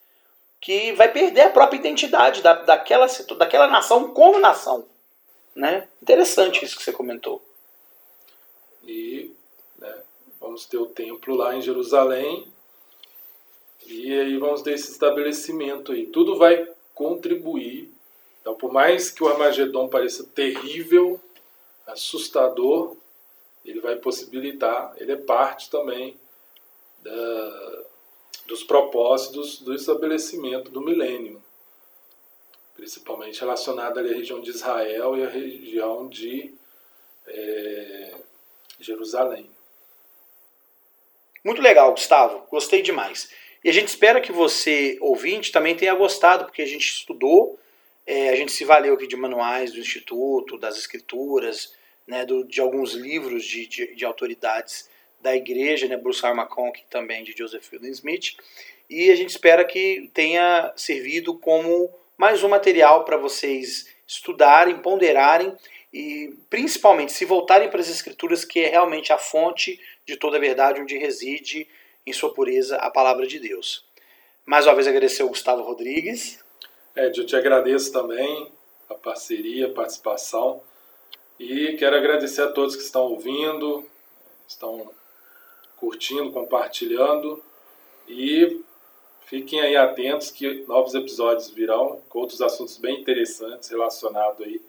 que 0.62 0.94
vai 0.94 1.12
perder 1.12 1.42
a 1.42 1.50
própria 1.50 1.80
identidade 1.80 2.42
da, 2.42 2.54
daquela, 2.54 3.08
daquela 3.38 3.68
nação 3.68 4.14
como 4.14 4.40
nação. 4.40 4.88
Né? 5.54 5.86
Interessante 6.02 6.64
isso 6.64 6.78
que 6.78 6.84
você 6.84 6.94
comentou. 6.94 7.44
E 8.88 9.34
né, 9.78 9.98
vamos 10.40 10.66
ter 10.66 10.78
o 10.78 10.86
templo 10.86 11.36
lá 11.36 11.54
em 11.54 11.62
Jerusalém, 11.62 12.50
e 13.90 14.14
aí 14.14 14.38
vamos 14.38 14.62
ter 14.62 14.74
esse 14.74 14.92
estabelecimento 14.92 15.92
aí. 15.92 16.06
Tudo 16.06 16.38
vai 16.38 16.70
contribuir. 16.94 17.92
Então, 18.40 18.54
por 18.54 18.72
mais 18.72 19.10
que 19.10 19.24
o 19.24 19.28
Armagedon 19.28 19.88
pareça 19.88 20.24
terrível, 20.24 21.20
assustador, 21.88 22.96
ele 23.66 23.82
vai 23.82 23.96
possibilitar, 23.96 24.94
ele 24.98 25.12
é 25.12 25.16
parte 25.16 25.72
também 25.72 26.16
da, 27.02 27.84
dos 28.46 28.64
propósitos 28.64 29.60
do 29.60 29.74
estabelecimento 29.74 30.70
do 30.70 30.82
milênio, 30.82 31.42
principalmente 32.76 33.40
relacionado 33.40 33.98
à 33.98 34.02
região 34.04 34.40
de 34.40 34.52
Israel 34.52 35.18
e 35.18 35.24
à 35.24 35.30
região 35.30 36.08
de 36.08 36.54
é, 37.26 38.16
Jerusalém. 38.80 39.50
Muito 41.44 41.62
legal, 41.62 41.92
Gustavo. 41.92 42.46
Gostei 42.52 42.82
demais. 42.82 43.30
E 43.64 43.70
a 43.70 43.74
gente 43.74 43.88
espera 43.88 44.22
que 44.22 44.32
você, 44.32 44.98
ouvinte, 45.02 45.52
também 45.52 45.76
tenha 45.76 45.94
gostado, 45.94 46.46
porque 46.46 46.62
a 46.62 46.66
gente 46.66 46.88
estudou, 46.88 47.60
é, 48.06 48.30
a 48.30 48.36
gente 48.36 48.52
se 48.52 48.64
valeu 48.64 48.94
aqui 48.94 49.06
de 49.06 49.16
manuais 49.16 49.72
do 49.72 49.80
Instituto, 49.80 50.58
das 50.58 50.78
escrituras, 50.78 51.74
né, 52.08 52.26
do, 52.26 52.44
de 52.44 52.60
alguns 52.60 52.94
livros 52.94 53.46
de, 53.46 53.68
de, 53.68 53.96
de, 53.96 54.06
autoridades 54.06 54.90
da 55.22 55.36
igreja, 55.36 55.88
né, 55.88 55.96
Bruce. 55.96 56.26
McConkie 56.26 56.86
também, 56.90 57.24
de 57.24 57.36
Joseph 57.38 57.64
Fielding 57.64 57.92
Smith, 57.92 58.36
e 58.90 59.12
a 59.12 59.16
gente 59.16 59.30
espera 59.30 59.64
que 59.64 60.10
tenha 60.14 60.74
servido 60.76 61.38
como 61.38 61.94
mais 62.18 62.44
um 62.44 62.50
material 62.50 63.06
para 63.06 63.18
vocês 63.18 63.94
estudarem, 64.08 64.82
ponderarem 64.82 65.56
e 65.94 66.34
principalmente 66.50 67.12
se 67.12 67.26
voltarem 67.26 67.70
para 67.70 67.80
as 67.80 67.90
escrituras, 67.90 68.44
que 68.44 68.62
é 68.62 68.68
realmente 68.68 69.14
a 69.14 69.18
fonte 69.20 69.80
de 70.06 70.18
toda 70.18 70.38
a 70.38 70.40
verdade, 70.40 70.82
onde 70.82 70.98
reside 70.98 71.68
em 72.10 72.14
sua 72.14 72.34
pureza 72.34 72.78
a 72.78 72.90
palavra 72.90 73.28
de 73.28 73.40
Deus. 73.40 73.86
Mais 74.46 74.66
uma 74.66 74.74
vez 74.74 74.88
agradecer 74.88 75.22
ao 75.22 75.30
Gustavo 75.30 75.62
Rodrigues. 75.62 76.44
É, 76.96 77.08
eu 77.08 77.26
te 77.26 77.36
agradeço 77.36 77.92
também 77.92 78.52
a 78.90 78.96
parceria, 78.96 79.68
a 79.68 79.72
participação. 79.72 80.62
E 81.40 81.74
quero 81.78 81.96
agradecer 81.96 82.42
a 82.42 82.52
todos 82.52 82.76
que 82.76 82.82
estão 82.82 83.04
ouvindo, 83.04 83.88
estão 84.48 84.92
curtindo, 85.78 86.32
compartilhando. 86.32 87.44
E 88.08 88.60
fiquem 89.26 89.62
aí 89.62 89.76
atentos 89.76 90.32
que 90.32 90.66
novos 90.68 90.96
episódios 90.96 91.52
virão 91.52 92.02
com 92.10 92.20
outros 92.20 92.42
assuntos 92.42 92.78
bem 92.78 93.00
interessantes 93.00 93.70
relacionados 93.70 94.46
aí 94.46 94.60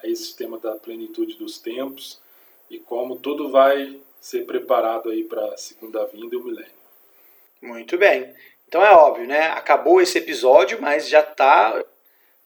a 0.00 0.06
esse 0.06 0.36
tema 0.36 0.58
da 0.58 0.76
plenitude 0.76 1.34
dos 1.34 1.58
tempos 1.58 2.20
e 2.70 2.78
como 2.78 3.16
tudo 3.16 3.50
vai 3.50 4.00
ser 4.20 4.46
preparado 4.46 5.10
aí 5.10 5.24
para 5.24 5.52
a 5.52 5.56
segunda 5.56 6.04
vinda 6.06 6.34
e 6.34 6.38
o 6.38 6.44
milênio. 6.44 6.83
Muito 7.64 7.96
bem. 7.96 8.30
Então 8.68 8.84
é 8.84 8.90
óbvio, 8.92 9.26
né? 9.26 9.48
Acabou 9.48 9.98
esse 9.98 10.18
episódio, 10.18 10.80
mas 10.82 11.08
já 11.08 11.20
está 11.20 11.82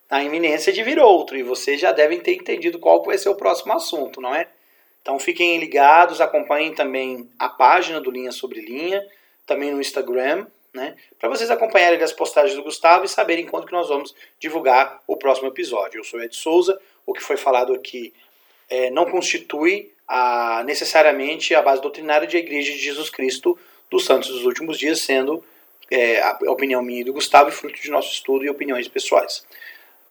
na 0.08 0.22
iminência 0.22 0.72
de 0.72 0.80
vir 0.84 0.98
outro. 1.00 1.36
E 1.36 1.42
vocês 1.42 1.80
já 1.80 1.90
devem 1.90 2.20
ter 2.20 2.34
entendido 2.34 2.78
qual 2.78 3.02
vai 3.02 3.18
ser 3.18 3.28
o 3.28 3.34
próximo 3.34 3.72
assunto, 3.72 4.20
não 4.20 4.32
é? 4.32 4.46
Então 5.02 5.18
fiquem 5.18 5.58
ligados, 5.58 6.20
acompanhem 6.20 6.72
também 6.72 7.28
a 7.36 7.48
página 7.48 8.00
do 8.00 8.12
Linha 8.12 8.30
Sobre 8.30 8.60
Linha, 8.60 9.04
também 9.44 9.72
no 9.72 9.80
Instagram, 9.80 10.46
né? 10.72 10.94
Para 11.18 11.28
vocês 11.28 11.50
acompanharem 11.50 12.00
as 12.00 12.12
postagens 12.12 12.54
do 12.54 12.62
Gustavo 12.62 13.04
e 13.04 13.08
saberem 13.08 13.46
quando 13.46 13.66
que 13.66 13.72
nós 13.72 13.88
vamos 13.88 14.14
divulgar 14.38 15.02
o 15.04 15.16
próximo 15.16 15.48
episódio. 15.48 15.98
Eu 15.98 16.04
sou 16.04 16.22
Ed 16.22 16.36
Souza, 16.36 16.80
o 17.04 17.12
que 17.12 17.22
foi 17.22 17.36
falado 17.36 17.74
aqui 17.74 18.14
é, 18.70 18.88
não 18.90 19.04
constitui 19.04 19.92
a, 20.06 20.62
necessariamente 20.64 21.56
a 21.56 21.62
base 21.62 21.82
doutrinária 21.82 22.28
de 22.28 22.36
a 22.36 22.40
Igreja 22.40 22.70
de 22.70 22.78
Jesus 22.78 23.10
Cristo 23.10 23.58
dos 23.90 24.04
Santos 24.04 24.28
dos 24.28 24.44
Últimos 24.44 24.78
Dias, 24.78 25.00
sendo 25.00 25.42
é, 25.90 26.20
a 26.20 26.38
opinião 26.48 26.82
minha 26.82 27.00
e 27.00 27.04
do 27.04 27.12
Gustavo 27.12 27.50
fruto 27.50 27.80
de 27.80 27.90
nosso 27.90 28.12
estudo 28.12 28.44
e 28.44 28.50
opiniões 28.50 28.88
pessoais. 28.88 29.44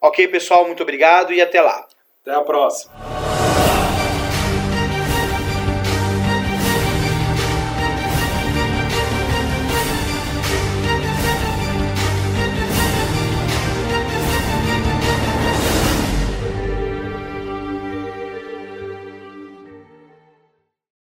Ok, 0.01 0.27
pessoal, 0.27 0.65
muito 0.65 0.83
obrigado 0.83 1.33
e 1.33 1.41
até 1.41 1.61
lá. 1.61 1.87
Até 2.21 2.35
a 2.35 2.41
próxima. 2.41 3.36